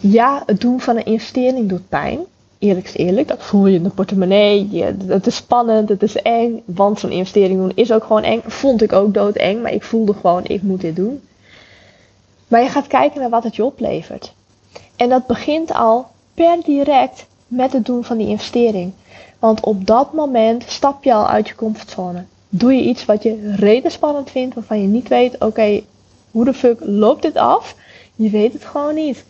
Ja, 0.00 0.42
het 0.46 0.60
doen 0.60 0.80
van 0.80 0.96
een 0.96 1.04
investering 1.04 1.68
doet 1.68 1.88
pijn 1.88 2.26
eerlijk 2.60 2.86
is 2.86 2.96
eerlijk, 2.96 3.28
dat 3.28 3.42
voel 3.42 3.66
je 3.66 3.76
in 3.76 3.82
de 3.82 3.90
portemonnee. 3.90 4.68
Je, 4.70 4.96
het 5.06 5.26
is 5.26 5.36
spannend, 5.36 5.88
het 5.88 6.02
is 6.02 6.22
eng. 6.22 6.62
Want 6.64 7.00
zo'n 7.00 7.10
investering 7.10 7.58
doen 7.58 7.72
is 7.74 7.92
ook 7.92 8.04
gewoon 8.04 8.22
eng. 8.22 8.42
Vond 8.46 8.82
ik 8.82 8.92
ook 8.92 9.14
doodeng, 9.14 9.62
maar 9.62 9.72
ik 9.72 9.82
voelde 9.82 10.14
gewoon, 10.14 10.44
ik 10.44 10.62
moet 10.62 10.80
dit 10.80 10.96
doen. 10.96 11.20
Maar 12.48 12.62
je 12.62 12.68
gaat 12.68 12.86
kijken 12.86 13.20
naar 13.20 13.30
wat 13.30 13.44
het 13.44 13.56
je 13.56 13.64
oplevert. 13.64 14.32
En 15.00 15.08
dat 15.08 15.26
begint 15.26 15.72
al 15.72 16.06
per 16.34 16.58
direct 16.64 17.26
met 17.46 17.72
het 17.72 17.86
doen 17.86 18.04
van 18.04 18.16
die 18.16 18.28
investering. 18.28 18.92
Want 19.38 19.64
op 19.64 19.86
dat 19.86 20.12
moment 20.12 20.64
stap 20.66 21.04
je 21.04 21.14
al 21.14 21.26
uit 21.26 21.48
je 21.48 21.54
comfortzone. 21.54 22.24
Doe 22.48 22.74
je 22.74 22.82
iets 22.82 23.04
wat 23.04 23.22
je 23.22 23.54
reden 23.56 23.90
spannend 23.90 24.30
vindt, 24.30 24.54
waarvan 24.54 24.82
je 24.82 24.88
niet 24.88 25.08
weet, 25.08 25.44
oké, 25.44 25.80
hoe 26.30 26.44
de 26.44 26.54
fuck 26.54 26.78
loopt 26.80 27.22
dit 27.22 27.36
af? 27.36 27.74
Je 28.14 28.30
weet 28.30 28.52
het 28.52 28.64
gewoon 28.64 28.94
niet. 28.94 29.24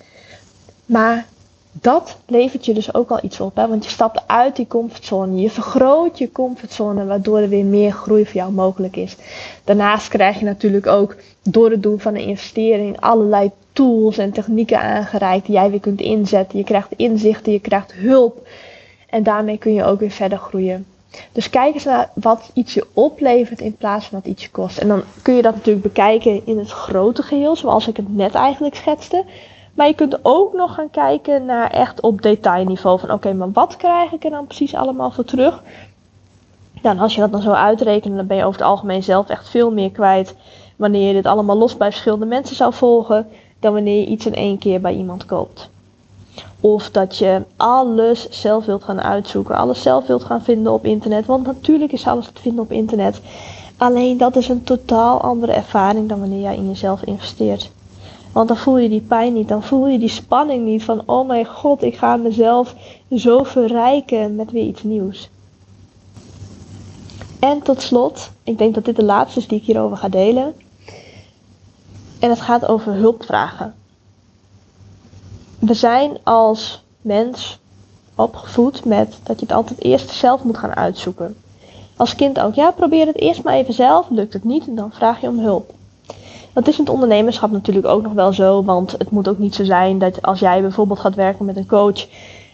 Maar 0.87 1.27
dat 1.73 2.17
levert 2.27 2.65
je 2.65 2.75
dus 2.75 2.95
ook 2.95 3.11
al 3.11 3.19
iets 3.23 3.41
op. 3.41 3.57
Hè? 3.57 3.69
Want 3.69 3.85
je 3.85 3.91
stapt 3.91 4.23
uit 4.27 4.57
die 4.57 4.67
comfortzone. 4.67 5.41
Je 5.41 5.51
vergroot 5.51 6.19
je 6.19 6.33
comfortzone, 6.33 7.05
waardoor 7.05 7.39
er 7.39 7.49
weer 7.49 7.65
meer 7.65 7.93
groei 7.93 8.25
voor 8.25 8.35
jou 8.35 8.53
mogelijk 8.53 8.97
is. 8.97 9.17
Daarnaast 9.65 10.09
krijg 10.09 10.39
je 10.39 10.45
natuurlijk 10.45 10.87
ook 10.87 11.17
door 11.43 11.71
het 11.71 11.83
doen 11.83 12.01
van 12.01 12.15
een 12.15 12.27
investering 12.27 13.01
allerlei 13.01 13.51
tools 13.73 14.19
en 14.19 14.33
technieken 14.33 14.81
aangereikt 14.81 15.47
die 15.47 15.55
jij 15.55 15.71
weer 15.71 15.81
kunt 15.81 16.01
inzetten. 16.01 16.59
Je 16.59 16.65
krijgt 16.65 16.93
inzichten, 16.97 17.53
je 17.53 17.61
krijgt 17.61 17.93
hulp. 17.93 18.47
En 19.09 19.23
daarmee 19.23 19.59
kun 19.59 19.75
je 19.75 19.85
ook 19.85 20.01
weer 20.01 20.11
verder 20.11 20.39
groeien. 20.39 20.87
Dus 21.33 21.51
kijk 21.51 21.75
eens 21.75 21.85
naar 21.85 22.11
wat 22.15 22.51
iets 22.55 22.75
je 22.75 22.87
oplevert 22.93 23.61
in 23.61 23.77
plaats 23.77 24.07
van 24.07 24.19
wat 24.19 24.31
iets 24.31 24.43
je 24.43 24.51
kost. 24.51 24.79
En 24.79 24.89
dan 24.89 25.03
kun 25.23 25.35
je 25.35 25.43
dat 25.43 25.55
natuurlijk 25.55 25.85
bekijken 25.85 26.47
in 26.47 26.59
het 26.59 26.71
grote 26.71 27.23
geheel, 27.23 27.57
zoals 27.57 27.89
ik 27.89 27.97
het 27.97 28.17
net 28.17 28.35
eigenlijk 28.35 28.75
schetste. 28.75 29.25
Maar 29.75 29.87
je 29.87 29.95
kunt 29.95 30.19
ook 30.23 30.53
nog 30.53 30.75
gaan 30.75 30.91
kijken 30.91 31.45
naar 31.45 31.71
echt 31.71 32.01
op 32.01 32.23
detailniveau. 32.23 32.99
Van 32.99 33.13
oké, 33.13 33.33
maar 33.33 33.53
wat 33.53 33.77
krijg 33.77 34.13
ik 34.13 34.25
er 34.25 34.31
dan 34.31 34.47
precies 34.47 34.75
allemaal 34.75 35.11
voor 35.11 35.25
terug? 35.25 35.63
Dan 36.83 36.99
als 36.99 37.15
je 37.15 37.21
dat 37.21 37.33
dan 37.33 37.43
zo 37.43 37.51
uitrekent, 37.51 38.17
dan 38.17 38.27
ben 38.27 38.37
je 38.37 38.45
over 38.45 38.61
het 38.61 38.69
algemeen 38.69 39.03
zelf 39.03 39.29
echt 39.29 39.49
veel 39.49 39.73
meer 39.73 39.91
kwijt. 39.91 40.35
Wanneer 40.77 41.07
je 41.07 41.13
dit 41.13 41.27
allemaal 41.27 41.57
los 41.57 41.77
bij 41.77 41.91
verschillende 41.91 42.27
mensen 42.27 42.57
zou 42.57 42.73
volgen. 42.75 43.29
Dan 43.61 43.73
wanneer 43.73 44.01
je 44.01 44.07
iets 44.07 44.27
in 44.27 44.35
één 44.35 44.59
keer 44.59 44.81
bij 44.81 44.95
iemand 44.95 45.27
koopt. 45.27 45.69
Of 46.61 46.91
dat 46.91 47.17
je 47.17 47.43
alles 47.57 48.29
zelf 48.31 48.65
wilt 48.65 48.85
gaan 48.85 49.01
uitzoeken. 49.01 49.57
Alles 49.57 49.83
zelf 49.83 50.07
wilt 50.07 50.25
gaan 50.25 50.43
vinden 50.43 50.73
op 50.73 50.85
internet. 50.85 51.27
Want 51.27 51.47
natuurlijk 51.47 51.93
is 51.93 52.07
alles 52.07 52.27
te 52.33 52.41
vinden 52.41 52.65
op 52.65 52.73
internet. 52.73 53.21
Alleen 53.77 54.17
dat 54.17 54.37
is 54.37 54.49
een 54.49 54.63
totaal 54.63 55.21
andere 55.21 55.53
ervaring 55.53 56.09
dan 56.09 56.21
wanneer 56.21 56.41
jij 56.41 56.57
in 56.57 56.69
jezelf 56.69 57.03
investeert. 57.03 57.71
Want 58.33 58.49
dan 58.49 58.57
voel 58.57 58.79
je 58.79 58.89
die 58.89 59.01
pijn 59.01 59.33
niet, 59.33 59.49
dan 59.49 59.63
voel 59.63 59.89
je 59.89 59.99
die 59.99 60.09
spanning 60.09 60.65
niet 60.65 60.85
van 60.85 61.03
oh 61.07 61.27
mijn 61.27 61.47
god, 61.47 61.83
ik 61.83 61.97
ga 61.97 62.17
mezelf 62.17 62.75
zo 63.17 63.43
verrijken 63.43 64.35
met 64.35 64.51
weer 64.51 64.65
iets 64.65 64.83
nieuws. 64.83 65.29
En 67.39 67.63
tot 67.63 67.83
slot, 67.83 68.31
ik 68.43 68.59
denk 68.59 68.75
dat 68.75 68.85
dit 68.85 68.97
de 68.97 69.05
laatste 69.05 69.39
is 69.39 69.49
die 69.49 69.59
ik 69.59 69.65
hierover 69.65 69.97
ga 69.97 70.09
delen. 70.09 70.55
En 72.21 72.31
het 72.31 72.41
gaat 72.41 72.67
over 72.67 72.93
hulpvragen. 72.93 73.75
We 75.59 75.75
zijn 75.75 76.19
als 76.23 76.85
mens 77.01 77.59
opgevoed 78.15 78.85
met 78.85 79.19
dat 79.23 79.41
je 79.41 79.47
het 79.47 79.55
altijd 79.55 79.83
eerst 79.85 80.11
zelf 80.11 80.45
moet 80.45 80.59
gaan 80.59 80.77
uitzoeken. 80.77 81.37
Als 81.97 82.15
kind 82.15 82.41
ook, 82.41 82.55
ja, 82.55 82.71
probeer 82.71 83.07
het 83.07 83.21
eerst 83.21 83.43
maar 83.43 83.55
even 83.55 83.75
zelf. 83.75 84.07
Lukt 84.11 84.33
het 84.33 84.45
niet, 84.45 84.77
dan 84.77 84.93
vraag 84.93 85.21
je 85.21 85.29
om 85.29 85.39
hulp. 85.39 85.73
Dat 86.53 86.69
is 86.69 86.79
in 86.79 86.85
het 86.85 86.93
ondernemerschap 86.93 87.51
natuurlijk 87.51 87.87
ook 87.87 88.03
nog 88.03 88.13
wel 88.13 88.33
zo, 88.33 88.65
want 88.65 88.93
het 88.93 89.11
moet 89.11 89.29
ook 89.29 89.39
niet 89.39 89.55
zo 89.55 89.65
zijn 89.65 89.99
dat 89.99 90.23
als 90.23 90.39
jij 90.39 90.61
bijvoorbeeld 90.61 90.99
gaat 90.99 91.15
werken 91.15 91.45
met 91.45 91.57
een 91.57 91.67
coach, 91.67 92.07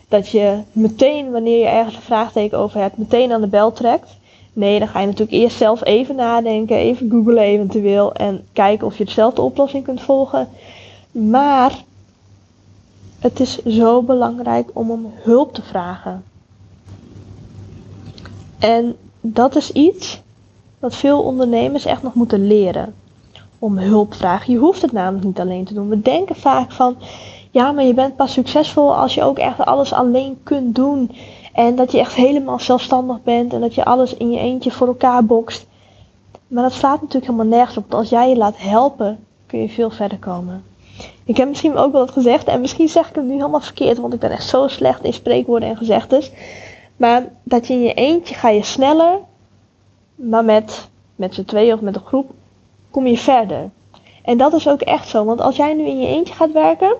dat 0.08 0.28
je 0.28 0.58
meteen 0.72 1.30
wanneer 1.30 1.58
je 1.58 1.66
ergens 1.66 1.96
een 1.96 2.02
vraagteken 2.02 2.58
over 2.58 2.80
hebt, 2.80 2.96
meteen 2.96 3.32
aan 3.32 3.40
de 3.40 3.46
bel 3.46 3.72
trekt. 3.72 4.16
Nee, 4.56 4.78
dan 4.78 4.88
ga 4.88 5.00
je 5.00 5.06
natuurlijk 5.06 5.36
eerst 5.36 5.56
zelf 5.56 5.84
even 5.84 6.16
nadenken, 6.16 6.76
even 6.76 7.10
googlen 7.10 7.42
eventueel 7.42 8.12
en 8.12 8.46
kijken 8.52 8.86
of 8.86 8.98
je 8.98 9.04
dezelfde 9.04 9.42
oplossing 9.42 9.84
kunt 9.84 10.00
volgen. 10.00 10.48
Maar 11.10 11.84
het 13.18 13.40
is 13.40 13.62
zo 13.64 14.02
belangrijk 14.02 14.70
om 14.72 14.90
om 14.90 15.12
hulp 15.14 15.54
te 15.54 15.62
vragen. 15.62 16.24
En 18.58 18.96
dat 19.20 19.56
is 19.56 19.72
iets 19.72 20.20
wat 20.78 20.94
veel 20.94 21.22
ondernemers 21.22 21.84
echt 21.84 22.02
nog 22.02 22.14
moeten 22.14 22.46
leren 22.46 22.94
om 23.58 23.78
hulp 23.78 24.14
vragen. 24.14 24.52
Je 24.52 24.58
hoeft 24.58 24.82
het 24.82 24.92
namelijk 24.92 25.24
niet 25.24 25.40
alleen 25.40 25.64
te 25.64 25.74
doen. 25.74 25.88
We 25.88 26.00
denken 26.00 26.36
vaak 26.36 26.72
van, 26.72 26.96
ja, 27.50 27.72
maar 27.72 27.84
je 27.84 27.94
bent 27.94 28.16
pas 28.16 28.32
succesvol 28.32 28.96
als 28.96 29.14
je 29.14 29.22
ook 29.22 29.38
echt 29.38 29.64
alles 29.64 29.92
alleen 29.92 30.38
kunt 30.42 30.74
doen. 30.74 31.10
En 31.56 31.76
dat 31.76 31.92
je 31.92 31.98
echt 31.98 32.14
helemaal 32.14 32.58
zelfstandig 32.58 33.22
bent 33.22 33.52
en 33.52 33.60
dat 33.60 33.74
je 33.74 33.84
alles 33.84 34.14
in 34.14 34.30
je 34.30 34.38
eentje 34.38 34.70
voor 34.70 34.86
elkaar 34.86 35.24
bokst. 35.24 35.66
Maar 36.46 36.62
dat 36.62 36.72
staat 36.72 37.00
natuurlijk 37.00 37.32
helemaal 37.32 37.58
nergens 37.58 37.76
op. 37.76 37.82
Want 37.82 38.02
als 38.02 38.10
jij 38.10 38.28
je 38.28 38.36
laat 38.36 38.58
helpen, 38.58 39.24
kun 39.46 39.60
je 39.60 39.68
veel 39.68 39.90
verder 39.90 40.18
komen. 40.18 40.64
Ik 41.24 41.36
heb 41.36 41.48
misschien 41.48 41.76
ook 41.76 41.92
wel 41.92 42.00
wat 42.00 42.10
gezegd 42.10 42.46
en 42.46 42.60
misschien 42.60 42.88
zeg 42.88 43.08
ik 43.08 43.14
het 43.14 43.24
nu 43.24 43.32
helemaal 43.32 43.60
verkeerd, 43.60 43.98
want 43.98 44.12
ik 44.12 44.20
ben 44.20 44.30
echt 44.30 44.48
zo 44.48 44.68
slecht 44.68 45.04
in 45.04 45.12
spreekwoorden 45.12 45.68
en 45.68 45.76
gezegdes. 45.76 46.32
Maar 46.96 47.26
dat 47.42 47.66
je 47.66 47.74
in 47.74 47.82
je 47.82 47.94
eentje 47.94 48.34
ga 48.34 48.48
je 48.48 48.62
sneller, 48.62 49.18
maar 50.14 50.44
met, 50.44 50.88
met 51.14 51.34
z'n 51.34 51.44
tweeën 51.44 51.74
of 51.74 51.80
met 51.80 51.94
een 51.94 52.06
groep 52.06 52.30
kom 52.90 53.06
je 53.06 53.18
verder. 53.18 53.70
En 54.22 54.38
dat 54.38 54.52
is 54.52 54.68
ook 54.68 54.80
echt 54.80 55.08
zo, 55.08 55.24
want 55.24 55.40
als 55.40 55.56
jij 55.56 55.74
nu 55.74 55.86
in 55.86 56.00
je 56.00 56.06
eentje 56.06 56.34
gaat 56.34 56.52
werken, 56.52 56.96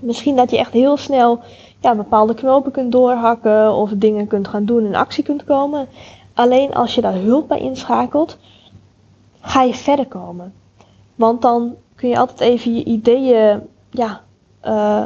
misschien 0.00 0.36
dat 0.36 0.50
je 0.50 0.58
echt 0.58 0.72
heel 0.72 0.96
snel 0.96 1.40
ja, 1.80 1.94
bepaalde 1.94 2.34
knopen 2.34 2.72
kunt 2.72 2.92
doorhakken 2.92 3.74
of 3.74 3.90
dingen 3.94 4.26
kunt 4.26 4.48
gaan 4.48 4.64
doen 4.64 4.86
en 4.86 4.94
actie 4.94 5.24
kunt 5.24 5.44
komen. 5.44 5.88
Alleen 6.34 6.74
als 6.74 6.94
je 6.94 7.00
daar 7.00 7.14
hulp 7.14 7.48
bij 7.48 7.60
inschakelt, 7.60 8.36
ga 9.40 9.62
je 9.62 9.74
verder 9.74 10.06
komen. 10.06 10.52
Want 11.14 11.42
dan 11.42 11.74
kun 11.94 12.08
je 12.08 12.18
altijd 12.18 12.40
even 12.40 12.74
je 12.74 12.84
ideeën 12.84 13.60
ja, 13.90 14.20
uh, 14.64 15.04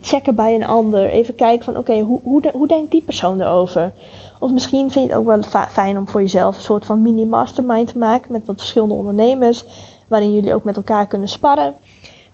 checken 0.00 0.34
bij 0.34 0.54
een 0.54 0.66
ander. 0.66 1.08
Even 1.10 1.34
kijken 1.34 1.64
van 1.64 1.76
oké, 1.76 1.98
hoe, 2.00 2.20
hoe, 2.22 2.42
hoe 2.52 2.66
denkt 2.66 2.90
die 2.90 3.02
persoon 3.02 3.40
erover? 3.40 3.92
Of 4.40 4.50
misschien 4.50 4.90
vind 4.90 5.04
je 5.04 5.10
het 5.10 5.20
ook 5.20 5.26
wel 5.26 5.66
fijn 5.68 5.98
om 5.98 6.08
voor 6.08 6.20
jezelf 6.20 6.56
een 6.56 6.62
soort 6.62 6.86
van 6.86 7.02
mini-mastermind 7.02 7.88
te 7.88 7.98
maken 7.98 8.32
met 8.32 8.46
wat 8.46 8.58
verschillende 8.58 8.94
ondernemers, 8.94 9.64
waarin 10.08 10.32
jullie 10.32 10.54
ook 10.54 10.64
met 10.64 10.76
elkaar 10.76 11.06
kunnen 11.06 11.28
sparren. 11.28 11.74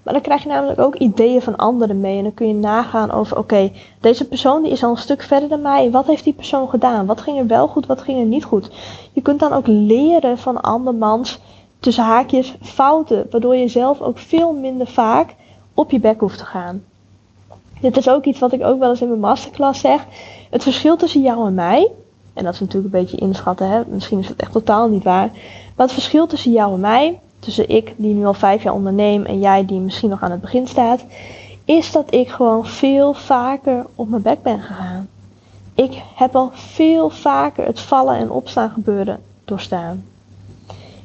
Maar 0.04 0.14
dan 0.14 0.22
krijg 0.22 0.42
je 0.42 0.48
namelijk 0.48 0.80
ook 0.80 0.94
ideeën 0.94 1.42
van 1.42 1.56
anderen 1.56 2.00
mee. 2.00 2.16
En 2.16 2.22
dan 2.22 2.34
kun 2.34 2.48
je 2.48 2.54
nagaan 2.54 3.10
over, 3.10 3.38
oké, 3.38 3.72
deze 4.00 4.28
persoon 4.28 4.62
die 4.62 4.72
is 4.72 4.84
al 4.84 4.90
een 4.90 4.96
stuk 4.96 5.22
verder 5.22 5.48
dan 5.48 5.62
mij. 5.62 5.90
Wat 5.90 6.06
heeft 6.06 6.24
die 6.24 6.32
persoon 6.32 6.68
gedaan? 6.68 7.06
Wat 7.06 7.20
ging 7.20 7.38
er 7.38 7.46
wel 7.46 7.68
goed, 7.68 7.86
wat 7.86 8.00
ging 8.00 8.18
er 8.18 8.24
niet 8.24 8.44
goed? 8.44 8.70
Je 9.12 9.22
kunt 9.22 9.40
dan 9.40 9.52
ook 9.52 9.66
leren 9.66 10.38
van 10.38 10.60
andermans, 10.60 11.38
tussen 11.80 12.04
haakjes, 12.04 12.54
fouten. 12.60 13.26
Waardoor 13.30 13.56
je 13.56 13.68
zelf 13.68 14.00
ook 14.00 14.18
veel 14.18 14.52
minder 14.52 14.86
vaak 14.86 15.34
op 15.74 15.90
je 15.90 16.00
bek 16.00 16.20
hoeft 16.20 16.38
te 16.38 16.44
gaan. 16.44 16.84
Dit 17.80 17.96
is 17.96 18.08
ook 18.08 18.24
iets 18.24 18.38
wat 18.38 18.52
ik 18.52 18.64
ook 18.64 18.78
wel 18.78 18.90
eens 18.90 19.00
in 19.00 19.08
mijn 19.08 19.20
masterclass 19.20 19.80
zeg. 19.80 20.06
Het 20.50 20.62
verschil 20.62 20.96
tussen 20.96 21.22
jou 21.22 21.46
en 21.46 21.54
mij, 21.54 21.90
en 22.34 22.44
dat 22.44 22.54
is 22.54 22.60
natuurlijk 22.60 22.94
een 22.94 23.00
beetje 23.00 23.16
inschatten, 23.16 23.68
hè? 23.68 23.82
misschien 23.86 24.18
is 24.18 24.28
het 24.28 24.40
echt 24.40 24.52
totaal 24.52 24.88
niet 24.88 25.02
waar. 25.02 25.30
Maar 25.76 25.86
het 25.86 25.92
verschil 25.92 26.26
tussen 26.26 26.52
jou 26.52 26.74
en 26.74 26.80
mij, 26.80 27.20
tussen 27.44 27.68
ik 27.68 27.94
die 27.96 28.14
nu 28.14 28.26
al 28.26 28.34
vijf 28.34 28.62
jaar 28.62 28.74
onderneem 28.74 29.24
en 29.24 29.40
jij 29.40 29.64
die 29.64 29.80
misschien 29.80 30.10
nog 30.10 30.22
aan 30.22 30.30
het 30.30 30.40
begin 30.40 30.66
staat, 30.66 31.04
is 31.64 31.92
dat 31.92 32.14
ik 32.14 32.28
gewoon 32.28 32.66
veel 32.66 33.14
vaker 33.14 33.86
op 33.94 34.08
mijn 34.08 34.22
bek 34.22 34.42
ben 34.42 34.60
gegaan. 34.60 35.08
Ik 35.74 36.02
heb 36.14 36.36
al 36.36 36.50
veel 36.52 37.10
vaker 37.10 37.66
het 37.66 37.80
vallen 37.80 38.16
en 38.16 38.30
opstaan 38.30 38.70
gebeuren 38.70 39.20
doorstaan. 39.44 40.04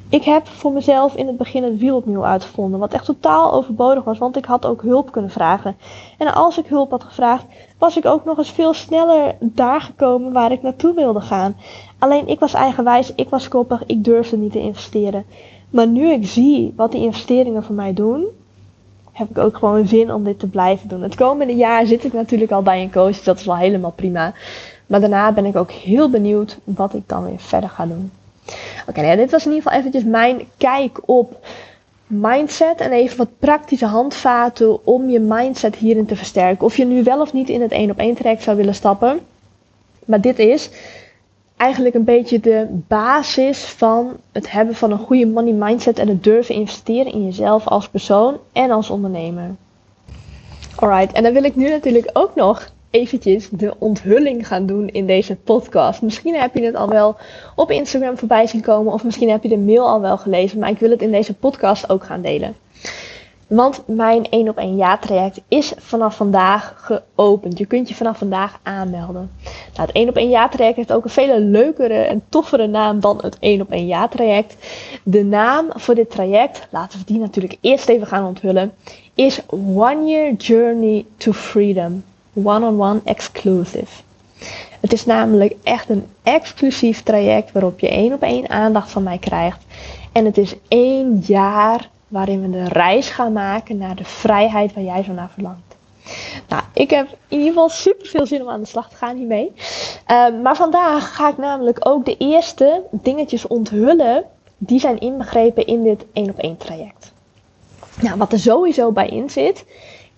Ik 0.08 0.24
heb 0.24 0.48
voor 0.48 0.72
mezelf 0.72 1.14
in 1.14 1.26
het 1.26 1.36
begin 1.36 1.62
het 1.62 1.78
wiel 1.78 1.96
opnieuw 1.96 2.24
uitgevonden, 2.24 2.80
wat 2.80 2.92
echt 2.92 3.04
totaal 3.04 3.52
overbodig 3.52 4.04
was, 4.04 4.18
want 4.18 4.36
ik 4.36 4.44
had 4.44 4.66
ook 4.66 4.82
hulp 4.82 5.12
kunnen 5.12 5.30
vragen. 5.30 5.76
En 6.18 6.34
als 6.34 6.58
ik 6.58 6.66
hulp 6.66 6.90
had 6.90 7.04
gevraagd, 7.04 7.44
was 7.78 7.96
ik 7.96 8.06
ook 8.06 8.24
nog 8.24 8.38
eens 8.38 8.50
veel 8.50 8.74
sneller 8.74 9.36
daar 9.40 9.80
gekomen 9.80 10.32
waar 10.32 10.52
ik 10.52 10.62
naartoe 10.62 10.94
wilde 10.94 11.20
gaan. 11.20 11.56
Alleen 11.98 12.28
ik 12.28 12.40
was 12.40 12.54
eigenwijs, 12.54 13.12
ik 13.14 13.28
was 13.28 13.48
koppig, 13.48 13.86
ik 13.86 14.04
durfde 14.04 14.36
niet 14.36 14.52
te 14.52 14.60
investeren. 14.60 15.24
Maar 15.70 15.86
nu 15.86 16.12
ik 16.12 16.26
zie 16.26 16.72
wat 16.76 16.92
die 16.92 17.02
investeringen 17.02 17.62
voor 17.62 17.74
mij 17.74 17.94
doen, 17.94 18.24
heb 19.12 19.30
ik 19.30 19.38
ook 19.38 19.56
gewoon 19.56 19.86
zin 19.86 20.12
om 20.12 20.24
dit 20.24 20.38
te 20.38 20.46
blijven 20.46 20.88
doen. 20.88 21.02
Het 21.02 21.14
komende 21.14 21.54
jaar 21.54 21.86
zit 21.86 22.04
ik 22.04 22.12
natuurlijk 22.12 22.50
al 22.50 22.62
bij 22.62 22.82
een 22.82 22.92
coach, 22.92 23.14
dus 23.14 23.24
dat 23.24 23.38
is 23.38 23.44
wel 23.46 23.56
helemaal 23.56 23.90
prima. 23.90 24.32
Maar 24.86 25.00
daarna 25.00 25.32
ben 25.32 25.44
ik 25.44 25.56
ook 25.56 25.70
heel 25.70 26.10
benieuwd 26.10 26.58
wat 26.64 26.94
ik 26.94 27.02
dan 27.06 27.24
weer 27.24 27.38
verder 27.38 27.68
ga 27.68 27.86
doen. 27.86 28.10
Oké, 28.86 29.00
nou 29.00 29.16
dit 29.16 29.30
was 29.30 29.46
in 29.46 29.52
ieder 29.52 29.62
geval 29.62 29.78
eventjes 29.78 30.04
mijn 30.04 30.48
kijk 30.56 31.00
op 31.04 31.46
mindset 32.06 32.80
en 32.80 32.90
even 32.90 33.16
wat 33.16 33.38
praktische 33.38 33.86
handvaten 33.86 34.86
om 34.86 35.10
je 35.10 35.20
mindset 35.20 35.76
hierin 35.76 36.06
te 36.06 36.16
versterken. 36.16 36.66
Of 36.66 36.76
je 36.76 36.84
nu 36.84 37.02
wel 37.02 37.20
of 37.20 37.32
niet 37.32 37.48
in 37.48 37.60
het 37.60 37.72
één 37.72 37.90
op 37.90 37.98
één 37.98 38.14
traject 38.14 38.42
zou 38.42 38.56
willen 38.56 38.74
stappen. 38.74 39.20
Maar 40.04 40.20
dit 40.20 40.38
is 40.38 40.70
eigenlijk 41.60 41.94
een 41.94 42.04
beetje 42.04 42.40
de 42.40 42.66
basis 42.88 43.64
van 43.64 44.16
het 44.32 44.50
hebben 44.50 44.74
van 44.74 44.90
een 44.90 44.98
goede 44.98 45.26
money 45.26 45.52
mindset 45.52 45.98
en 45.98 46.08
het 46.08 46.24
durven 46.24 46.54
investeren 46.54 47.12
in 47.12 47.24
jezelf 47.24 47.66
als 47.66 47.88
persoon 47.88 48.38
en 48.52 48.70
als 48.70 48.90
ondernemer. 48.90 49.54
Alright, 50.76 51.12
en 51.12 51.22
dan 51.22 51.32
wil 51.32 51.44
ik 51.44 51.56
nu 51.56 51.68
natuurlijk 51.68 52.10
ook 52.12 52.34
nog 52.34 52.72
eventjes 52.90 53.48
de 53.48 53.74
onthulling 53.78 54.46
gaan 54.46 54.66
doen 54.66 54.88
in 54.88 55.06
deze 55.06 55.36
podcast. 55.36 56.02
Misschien 56.02 56.34
heb 56.34 56.54
je 56.54 56.64
het 56.64 56.74
al 56.74 56.88
wel 56.88 57.16
op 57.54 57.70
Instagram 57.70 58.18
voorbij 58.18 58.46
zien 58.46 58.60
komen 58.60 58.92
of 58.92 59.04
misschien 59.04 59.30
heb 59.30 59.42
je 59.42 59.48
de 59.48 59.58
mail 59.58 59.88
al 59.88 60.00
wel 60.00 60.18
gelezen, 60.18 60.58
maar 60.58 60.70
ik 60.70 60.78
wil 60.78 60.90
het 60.90 61.02
in 61.02 61.12
deze 61.12 61.34
podcast 61.34 61.90
ook 61.90 62.04
gaan 62.04 62.22
delen. 62.22 62.56
Want 63.50 63.82
mijn 63.86 64.28
1 64.28 64.48
op 64.48 64.56
1 64.56 64.76
ja-traject 64.76 65.40
is 65.48 65.72
vanaf 65.76 66.16
vandaag 66.16 66.74
geopend. 66.76 67.58
Je 67.58 67.66
kunt 67.66 67.88
je 67.88 67.94
vanaf 67.94 68.18
vandaag 68.18 68.58
aanmelden. 68.62 69.30
Nou, 69.74 69.86
het 69.86 69.92
1 69.92 70.08
op 70.08 70.16
1 70.16 70.28
ja-traject 70.28 70.76
heeft 70.76 70.92
ook 70.92 71.04
een 71.04 71.10
veel 71.10 71.38
leukere 71.38 71.94
en 71.94 72.22
toffere 72.28 72.66
naam 72.66 73.00
dan 73.00 73.18
het 73.22 73.36
1 73.38 73.60
op 73.60 73.70
1 73.70 73.86
ja-traject. 73.86 74.56
De 75.02 75.24
naam 75.24 75.66
voor 75.74 75.94
dit 75.94 76.10
traject, 76.10 76.66
laten 76.70 76.98
we 76.98 77.04
die 77.04 77.18
natuurlijk 77.18 77.56
eerst 77.60 77.88
even 77.88 78.06
gaan 78.06 78.26
onthullen, 78.26 78.72
is 79.14 79.40
One 79.74 80.04
Year 80.04 80.32
Journey 80.32 81.04
to 81.16 81.32
Freedom. 81.32 82.04
One-on-one 82.32 83.00
exclusive. 83.04 84.02
Het 84.80 84.92
is 84.92 85.06
namelijk 85.06 85.54
echt 85.62 85.88
een 85.88 86.06
exclusief 86.22 87.02
traject 87.02 87.52
waarop 87.52 87.80
je 87.80 87.88
één 87.88 88.12
op 88.12 88.22
één 88.22 88.48
aandacht 88.48 88.90
van 88.90 89.02
mij 89.02 89.18
krijgt. 89.18 89.64
En 90.12 90.24
het 90.24 90.38
is 90.38 90.54
één 90.68 91.22
jaar 91.26 91.88
waarin 92.10 92.40
we 92.40 92.50
de 92.50 92.68
reis 92.68 93.08
gaan 93.08 93.32
maken 93.32 93.78
naar 93.78 93.96
de 93.96 94.04
vrijheid 94.04 94.74
waar 94.74 94.84
jij 94.84 95.02
zo 95.02 95.12
naar 95.12 95.30
verlangt. 95.30 95.76
Nou, 96.48 96.62
ik 96.72 96.90
heb 96.90 97.06
in 97.28 97.38
ieder 97.38 97.52
geval 97.52 97.68
super 97.68 98.06
veel 98.06 98.26
zin 98.26 98.42
om 98.42 98.48
aan 98.48 98.60
de 98.60 98.66
slag 98.66 98.88
te 98.88 98.96
gaan 98.96 99.16
hiermee. 99.16 99.52
Uh, 99.56 100.42
maar 100.42 100.56
vandaag 100.56 101.14
ga 101.14 101.28
ik 101.28 101.38
namelijk 101.38 101.78
ook 101.88 102.04
de 102.04 102.16
eerste 102.16 102.82
dingetjes 102.90 103.46
onthullen 103.46 104.24
die 104.58 104.80
zijn 104.80 105.00
inbegrepen 105.00 105.66
in 105.66 105.82
dit 105.82 106.04
één 106.12 106.30
op 106.30 106.38
één 106.38 106.56
traject. 106.56 107.12
Nou, 108.00 108.18
wat 108.18 108.32
er 108.32 108.38
sowieso 108.38 108.92
bij 108.92 109.08
in 109.08 109.30
zit, 109.30 109.64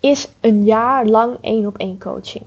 is 0.00 0.28
een 0.40 0.64
jaar 0.64 1.06
lang 1.06 1.36
één 1.40 1.66
op 1.66 1.76
één 1.76 1.98
coaching. 1.98 2.44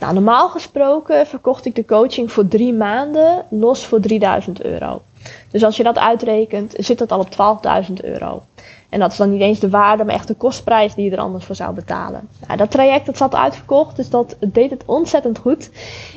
Nou, 0.00 0.14
normaal 0.14 0.48
gesproken 0.48 1.26
verkocht 1.26 1.64
ik 1.64 1.74
de 1.74 1.84
coaching 1.84 2.32
voor 2.32 2.48
drie 2.48 2.72
maanden 2.72 3.44
los 3.50 3.86
voor 3.86 4.00
3000 4.00 4.62
euro. 4.62 5.02
Dus 5.50 5.64
als 5.64 5.76
je 5.76 5.82
dat 5.82 5.98
uitrekent, 5.98 6.74
zit 6.76 6.98
dat 6.98 7.12
al 7.12 7.20
op 7.20 7.60
12.000 7.88 7.92
euro. 8.04 8.42
En 8.88 9.00
dat 9.00 9.12
is 9.12 9.16
dan 9.16 9.32
niet 9.32 9.40
eens 9.40 9.58
de 9.58 9.70
waarde, 9.70 10.04
maar 10.04 10.14
echt 10.14 10.28
de 10.28 10.34
kostprijs 10.34 10.94
die 10.94 11.04
je 11.04 11.10
er 11.10 11.18
anders 11.18 11.44
voor 11.44 11.54
zou 11.54 11.74
betalen. 11.74 12.28
Nou, 12.46 12.58
dat 12.58 12.70
traject 12.70 13.06
dat 13.06 13.16
zat 13.16 13.34
uitverkocht, 13.34 13.96
dus 13.96 14.10
dat 14.10 14.36
deed 14.38 14.70
het 14.70 14.82
ontzettend 14.86 15.38
goed. 15.38 15.70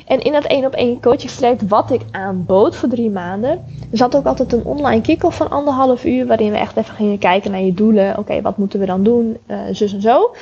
En 0.06 0.20
in 0.20 0.32
dat 0.32 0.44
1 0.44 0.64
op 0.64 0.72
1 0.72 1.00
coachingstraject 1.00 1.68
wat 1.68 1.90
ik 1.90 2.00
aanbood 2.10 2.76
voor 2.76 2.88
drie 2.88 3.10
maanden, 3.10 3.64
zat 3.90 4.16
ook 4.16 4.26
altijd 4.26 4.52
een 4.52 4.64
online 4.64 5.00
kick-off 5.00 5.36
van 5.36 5.50
anderhalf 5.50 6.04
uur, 6.04 6.26
waarin 6.26 6.50
we 6.50 6.56
echt 6.56 6.76
even 6.76 6.94
gingen 6.94 7.18
kijken 7.18 7.50
naar 7.50 7.62
je 7.62 7.74
doelen. 7.74 8.18
Oké, 8.18 8.40
wat 8.40 8.56
moeten 8.56 8.80
we 8.80 8.86
dan 8.86 9.02
doen? 9.02 9.36
Uh, 9.46 9.58
zus 9.70 9.92
en 9.92 10.00
zo. 10.00 10.34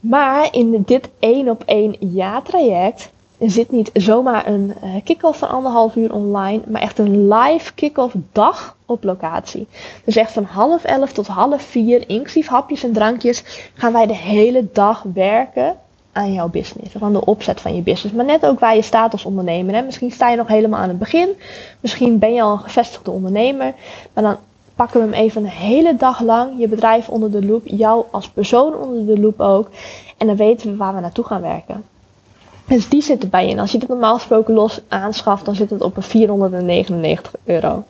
Maar 0.00 0.48
in 0.50 0.82
dit 0.86 1.08
1 1.18 1.48
op 1.48 1.62
1 1.66 1.96
ja-traject 1.98 3.10
zit 3.38 3.70
niet 3.70 3.90
zomaar 3.92 4.46
een 4.46 4.74
uh, 4.84 4.90
kick-off 5.04 5.38
van 5.38 5.48
anderhalf 5.48 5.96
uur 5.96 6.12
online, 6.12 6.60
maar 6.66 6.82
echt 6.82 6.98
een 6.98 7.28
live 7.28 7.74
kick-off 7.74 8.14
dag 8.32 8.76
op 8.86 9.04
locatie. 9.04 9.66
Dus 10.04 10.16
echt 10.16 10.32
van 10.32 10.44
half 10.44 10.84
elf 10.84 11.12
tot 11.12 11.26
half 11.26 11.62
vier, 11.62 12.08
inclusief 12.08 12.48
hapjes 12.48 12.82
en 12.82 12.92
drankjes, 12.92 13.70
gaan 13.74 13.92
wij 13.92 14.06
de 14.06 14.16
hele 14.16 14.68
dag 14.72 15.04
werken 15.14 15.76
aan 16.12 16.32
jouw 16.32 16.48
business. 16.48 16.94
Of 16.94 17.02
aan 17.02 17.12
de 17.12 17.24
opzet 17.24 17.60
van 17.60 17.74
je 17.74 17.82
business. 17.82 18.16
Maar 18.16 18.24
net 18.24 18.46
ook 18.46 18.60
waar 18.60 18.74
je 18.74 18.82
staat 18.82 19.12
als 19.12 19.24
ondernemer. 19.24 19.74
Hè? 19.74 19.82
Misschien 19.82 20.10
sta 20.10 20.30
je 20.30 20.36
nog 20.36 20.48
helemaal 20.48 20.80
aan 20.80 20.88
het 20.88 20.98
begin. 20.98 21.28
Misschien 21.80 22.18
ben 22.18 22.34
je 22.34 22.42
al 22.42 22.52
een 22.52 22.58
gevestigde 22.58 23.10
ondernemer. 23.10 23.74
Maar 24.12 24.24
dan 24.24 24.36
pakken 24.74 25.00
we 25.00 25.06
hem 25.06 25.24
even 25.24 25.42
een 25.42 25.50
hele 25.50 25.96
dag 25.96 26.20
lang. 26.20 26.58
Je 26.58 26.68
bedrijf 26.68 27.08
onder 27.08 27.30
de 27.30 27.44
loep. 27.44 27.62
Jou 27.64 28.04
als 28.10 28.28
persoon 28.28 28.74
onder 28.74 29.06
de 29.14 29.20
loep 29.20 29.40
ook. 29.40 29.70
En 30.16 30.26
dan 30.26 30.36
weten 30.36 30.70
we 30.70 30.76
waar 30.76 30.94
we 30.94 31.00
naartoe 31.00 31.24
gaan 31.24 31.40
werken. 31.40 31.84
Dus 32.68 32.88
die 32.88 33.02
zit 33.02 33.22
erbij 33.22 33.48
in. 33.48 33.58
Als 33.58 33.72
je 33.72 33.78
dit 33.78 33.88
normaal 33.88 34.14
gesproken 34.14 34.54
los 34.54 34.80
aanschaft, 34.88 35.44
dan 35.44 35.54
zit 35.54 35.70
het 35.70 35.80
op 35.80 35.96
een 35.96 36.02
499 36.02 37.34
euro. 37.44 37.84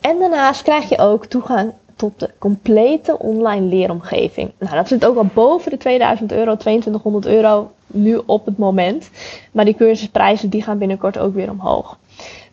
En 0.00 0.18
daarnaast 0.18 0.62
krijg 0.62 0.88
je 0.88 0.98
ook 0.98 1.26
toegang 1.26 1.72
tot 1.96 2.20
de 2.20 2.30
complete 2.38 3.18
online 3.18 3.66
leeromgeving. 3.66 4.50
Nou, 4.58 4.74
dat 4.74 4.88
zit 4.88 5.04
ook 5.04 5.16
al 5.16 5.26
boven 5.34 5.70
de 5.70 5.76
2000 5.76 6.32
euro, 6.32 6.56
2200 6.56 7.26
euro 7.26 7.70
nu 7.86 8.20
op 8.26 8.46
het 8.46 8.58
moment. 8.58 9.10
Maar 9.52 9.64
die 9.64 9.74
cursusprijzen 9.74 10.50
die 10.50 10.62
gaan 10.62 10.78
binnenkort 10.78 11.18
ook 11.18 11.34
weer 11.34 11.50
omhoog. 11.50 11.98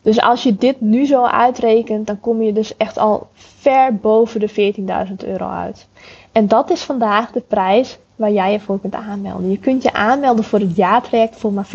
Dus 0.01 0.21
als 0.21 0.43
je 0.43 0.55
dit 0.55 0.81
nu 0.81 1.05
zo 1.05 1.23
uitrekent, 1.23 2.07
dan 2.07 2.19
kom 2.19 2.41
je 2.41 2.53
dus 2.53 2.77
echt 2.77 2.97
al 2.97 3.27
ver 3.35 3.95
boven 3.95 4.39
de 4.39 4.73
14.000 5.09 5.15
euro 5.25 5.47
uit. 5.49 5.87
En 6.31 6.47
dat 6.47 6.69
is 6.69 6.81
vandaag 6.81 7.31
de 7.31 7.43
prijs 7.47 7.97
waar 8.19 8.31
jij 8.31 8.51
je 8.51 8.59
voor 8.59 8.79
kunt 8.79 8.95
aanmelden. 8.95 9.51
Je 9.51 9.57
kunt 9.57 9.83
je 9.83 9.93
aanmelden 9.93 10.43
voor 10.43 10.59
het 10.59 10.75
jaartraject 10.75 11.35
voor 11.35 11.53
maar 11.53 11.67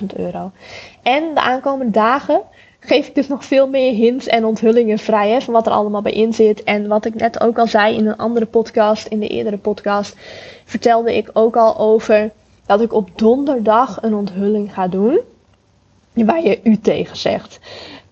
14.000 0.00 0.06
euro. 0.16 0.50
En 1.02 1.34
de 1.34 1.40
aankomende 1.40 1.92
dagen 1.92 2.40
geef 2.80 3.06
ik 3.06 3.14
dus 3.14 3.28
nog 3.28 3.44
veel 3.44 3.68
meer 3.68 3.92
hints 3.92 4.26
en 4.26 4.44
onthullingen 4.44 4.98
vrij 4.98 5.30
hè, 5.30 5.40
van 5.40 5.54
wat 5.54 5.66
er 5.66 5.72
allemaal 5.72 6.02
bij 6.02 6.12
in 6.12 6.32
zit. 6.32 6.62
En 6.62 6.88
wat 6.88 7.04
ik 7.04 7.14
net 7.14 7.40
ook 7.40 7.58
al 7.58 7.66
zei 7.66 7.96
in 7.96 8.06
een 8.06 8.16
andere 8.16 8.46
podcast, 8.46 9.06
in 9.06 9.20
de 9.20 9.28
eerdere 9.28 9.56
podcast, 9.56 10.16
vertelde 10.64 11.16
ik 11.16 11.30
ook 11.32 11.56
al 11.56 11.78
over 11.78 12.30
dat 12.66 12.80
ik 12.80 12.92
op 12.92 13.08
donderdag 13.18 13.98
een 14.02 14.14
onthulling 14.14 14.74
ga 14.74 14.88
doen. 14.88 15.18
Waar 16.12 16.42
je 16.42 16.60
u 16.62 16.78
tegen 16.78 17.16
zegt. 17.16 17.58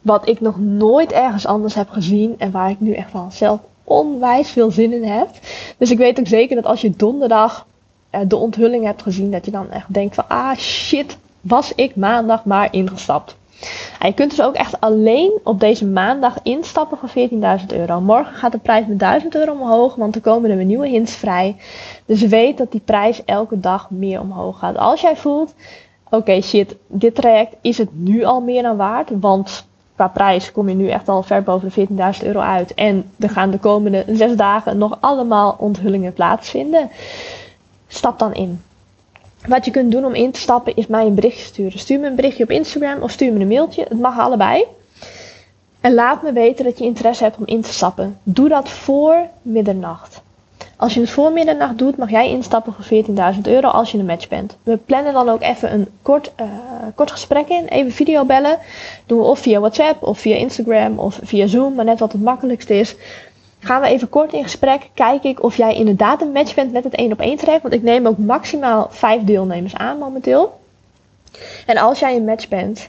Wat 0.00 0.28
ik 0.28 0.40
nog 0.40 0.58
nooit 0.58 1.12
ergens 1.12 1.46
anders 1.46 1.74
heb 1.74 1.88
gezien 1.88 2.34
en 2.38 2.50
waar 2.50 2.70
ik 2.70 2.80
nu 2.80 2.92
echt 2.92 3.12
wel 3.12 3.28
zelf 3.30 3.60
onwijs 3.84 4.50
veel 4.50 4.70
zin 4.70 4.92
in 4.92 5.04
heb. 5.04 5.28
Dus 5.78 5.90
ik 5.90 5.98
weet 5.98 6.18
ook 6.18 6.26
zeker 6.26 6.56
dat 6.56 6.66
als 6.66 6.80
je 6.80 6.90
donderdag 6.90 7.66
de 8.26 8.36
onthulling 8.36 8.84
hebt 8.84 9.02
gezien, 9.02 9.30
dat 9.30 9.44
je 9.44 9.50
dan 9.50 9.70
echt 9.70 9.94
denkt 9.94 10.14
van 10.14 10.28
ah 10.28 10.56
shit, 10.56 11.18
was 11.40 11.72
ik 11.74 11.96
maandag 11.96 12.44
maar 12.44 12.68
ingestapt. 12.70 13.36
je 14.00 14.12
kunt 14.14 14.30
dus 14.30 14.42
ook 14.42 14.54
echt 14.54 14.80
alleen 14.80 15.40
op 15.44 15.60
deze 15.60 15.86
maandag 15.86 16.36
instappen 16.42 16.98
voor 16.98 17.28
14.000 17.60 17.66
euro. 17.66 18.00
Morgen 18.00 18.34
gaat 18.34 18.52
de 18.52 18.58
prijs 18.58 18.86
met 18.86 18.98
1000 18.98 19.34
euro 19.34 19.52
omhoog, 19.52 19.94
want 19.94 20.14
er 20.14 20.20
komen 20.20 20.50
er 20.50 20.56
weer 20.56 20.66
nieuwe 20.66 20.88
hints 20.88 21.14
vrij. 21.14 21.56
Dus 22.06 22.20
weet 22.20 22.58
dat 22.58 22.72
die 22.72 22.82
prijs 22.84 23.24
elke 23.24 23.60
dag 23.60 23.90
meer 23.90 24.20
omhoog 24.20 24.58
gaat. 24.58 24.76
Als 24.76 25.00
jij 25.00 25.16
voelt, 25.16 25.54
oké 26.10 26.40
shit, 26.40 26.76
dit 26.86 27.14
traject 27.14 27.54
is 27.60 27.78
het 27.78 27.88
nu 27.92 28.24
al 28.24 28.40
meer 28.40 28.62
dan 28.62 28.76
waard, 28.76 29.10
want 29.20 29.66
qua 29.94 30.08
prijs 30.08 30.52
kom 30.52 30.68
je 30.68 30.74
nu 30.74 30.88
echt 30.88 31.08
al 31.08 31.22
ver 31.22 31.42
boven 31.42 31.70
de 31.74 31.86
14.000 32.20 32.26
euro 32.26 32.40
uit. 32.40 32.74
En 32.74 33.10
er 33.18 33.30
gaan 33.30 33.50
de 33.50 33.58
komende 33.58 34.04
zes 34.08 34.36
dagen 34.36 34.78
nog 34.78 34.96
allemaal 35.00 35.56
onthullingen 35.58 36.12
plaatsvinden. 36.12 36.90
Stap 37.88 38.18
dan 38.18 38.34
in. 38.34 38.62
Wat 39.46 39.64
je 39.64 39.70
kunt 39.70 39.92
doen 39.92 40.04
om 40.04 40.14
in 40.14 40.30
te 40.30 40.40
stappen 40.40 40.76
is 40.76 40.86
mij 40.86 41.06
een 41.06 41.14
berichtje 41.14 41.44
sturen. 41.44 41.78
Stuur 41.78 42.00
me 42.00 42.06
een 42.06 42.14
berichtje 42.14 42.42
op 42.42 42.50
Instagram 42.50 43.02
of 43.02 43.10
stuur 43.10 43.32
me 43.32 43.40
een 43.40 43.48
mailtje. 43.48 43.86
Het 43.88 44.00
mag 44.00 44.18
allebei. 44.18 44.64
En 45.80 45.94
laat 45.94 46.22
me 46.22 46.32
weten 46.32 46.64
dat 46.64 46.78
je 46.78 46.84
interesse 46.84 47.22
hebt 47.22 47.36
om 47.36 47.46
in 47.46 47.60
te 47.60 47.72
stappen. 47.72 48.18
Doe 48.22 48.48
dat 48.48 48.68
voor 48.68 49.28
middernacht. 49.42 50.22
Als 50.76 50.94
je 50.94 51.00
het 51.00 51.10
voor 51.10 51.32
middernacht 51.32 51.78
doet, 51.78 51.96
mag 51.96 52.10
jij 52.10 52.28
instappen 52.28 52.74
voor 52.78 53.04
14.000 53.34 53.40
euro 53.42 53.68
als 53.68 53.90
je 53.90 53.98
een 53.98 54.06
match 54.06 54.28
bent. 54.28 54.56
We 54.62 54.76
plannen 54.76 55.12
dan 55.12 55.28
ook 55.28 55.42
even 55.42 55.72
een 55.72 55.88
kort, 56.02 56.32
uh, 56.40 56.46
kort 56.94 57.10
gesprek 57.10 57.48
in, 57.48 57.66
even 57.66 57.92
video 57.92 58.24
bellen. 58.24 58.58
Doen 59.06 59.18
we 59.18 59.24
of 59.24 59.38
via 59.38 59.60
WhatsApp 59.60 60.02
of 60.02 60.18
via 60.18 60.36
Instagram 60.36 60.98
of 60.98 61.18
via 61.22 61.46
Zoom, 61.46 61.74
maar 61.74 61.84
net 61.84 61.98
wat 61.98 62.12
het 62.12 62.22
makkelijkste 62.22 62.74
is. 62.74 62.96
Gaan 63.64 63.80
we 63.80 63.86
even 63.86 64.08
kort 64.08 64.32
in 64.32 64.42
gesprek, 64.42 64.90
kijk 64.94 65.22
ik 65.22 65.42
of 65.42 65.56
jij 65.56 65.74
inderdaad 65.74 66.22
een 66.22 66.32
match 66.32 66.54
bent 66.54 66.72
met 66.72 66.84
het 66.84 66.94
1 66.94 67.12
op 67.12 67.20
1 67.20 67.36
traject. 67.36 67.62
Want 67.62 67.74
ik 67.74 67.82
neem 67.82 68.06
ook 68.06 68.18
maximaal 68.18 68.88
5 68.90 69.22
deelnemers 69.22 69.74
aan 69.74 69.98
momenteel. 69.98 70.60
En 71.66 71.76
als 71.76 71.98
jij 71.98 72.16
een 72.16 72.24
match 72.24 72.48
bent, 72.48 72.88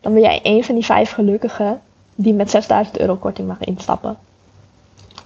dan 0.00 0.12
ben 0.12 0.22
jij 0.22 0.40
een 0.42 0.64
van 0.64 0.74
die 0.74 0.84
5 0.84 1.10
gelukkigen 1.10 1.80
die 2.14 2.34
met 2.34 2.50
6000 2.50 2.98
euro 2.98 3.16
korting 3.16 3.48
mag 3.48 3.60
instappen. 3.60 4.18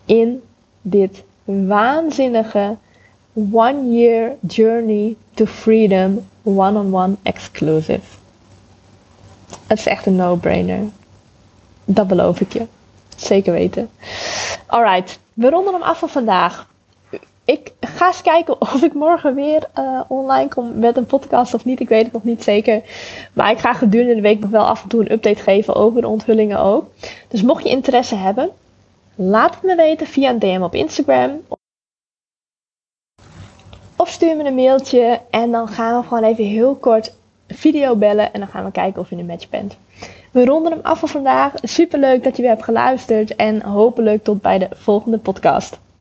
In 0.05 0.43
dit 0.83 1.23
waanzinnige 1.45 2.77
One 3.53 3.91
Year 3.91 4.33
Journey 4.47 5.17
to 5.35 5.47
Freedom 5.47 6.27
One-on-One 6.43 7.15
Exclusive. 7.23 8.01
Het 9.67 9.79
is 9.79 9.87
echt 9.87 10.07
een 10.07 10.17
no-brainer. 10.17 10.81
Dat 11.85 12.07
beloof 12.07 12.41
ik 12.41 12.53
je. 12.53 12.67
Zeker 13.17 13.53
weten. 13.53 13.91
Alright, 14.67 15.19
we 15.35 15.51
ronden 15.51 15.73
hem 15.73 15.83
af 15.83 15.99
voor 15.99 16.09
vandaag. 16.09 16.69
Ik 17.45 17.73
ga 17.81 18.07
eens 18.07 18.23
kijken 18.23 18.61
of 18.73 18.83
ik 18.83 18.95
morgen 18.95 19.35
weer 19.35 19.69
uh, 19.79 20.01
online 20.09 20.49
kom 20.49 20.79
met 20.79 20.97
een 20.97 21.07
podcast 21.07 21.55
of 21.55 21.65
niet. 21.65 21.81
Ik 21.81 21.89
weet 21.89 22.05
het 22.05 22.13
nog 22.13 22.25
niet 22.25 22.43
zeker. 22.43 22.83
Maar 23.33 23.51
ik 23.51 23.59
ga 23.59 23.73
gedurende 23.73 24.15
de 24.15 24.21
week 24.21 24.41
nog 24.41 24.51
wel 24.51 24.67
af 24.67 24.83
en 24.83 24.89
toe 24.89 25.01
een 25.01 25.13
update 25.13 25.43
geven 25.43 25.75
over 25.75 26.01
de 26.01 26.09
onthullingen 26.09 26.59
ook. 26.59 26.87
Dus 27.29 27.43
mocht 27.43 27.63
je 27.63 27.69
interesse 27.69 28.15
hebben, 28.15 28.51
laat 29.15 29.55
het 29.55 29.63
me 29.63 29.75
weten 29.75 30.07
via 30.07 30.31
een 30.31 30.39
DM 30.39 30.63
op 30.63 30.75
Instagram. 30.75 31.41
Of 33.97 34.09
stuur 34.09 34.37
me 34.37 34.45
een 34.45 34.55
mailtje 34.55 35.21
en 35.31 35.51
dan 35.51 35.69
gaan 35.69 36.01
we 36.01 36.09
gewoon 36.09 36.25
even 36.25 36.45
heel 36.45 36.75
kort 36.75 37.15
video 37.49 37.97
bellen 37.97 38.33
en 38.33 38.41
dan 38.41 38.49
gaan 38.49 38.65
we 38.65 38.71
kijken 38.71 39.01
of 39.01 39.11
je 39.11 39.17
een 39.17 39.27
match 39.27 39.49
bent. 39.49 39.77
We 40.37 40.45
ronden 40.45 40.73
hem 40.73 40.81
af 40.83 40.99
voor 40.99 41.09
vandaag. 41.09 41.53
Super 41.63 41.99
leuk 41.99 42.25
dat 42.25 42.37
je 42.37 42.43
weer 42.43 42.51
hebt 42.51 42.65
geluisterd 42.65 43.37
en 43.37 43.63
hopelijk 43.63 44.25
tot 44.25 44.43
bij 44.43 44.59
de 44.59 44.69
volgende 44.73 45.19
podcast. 45.19 45.79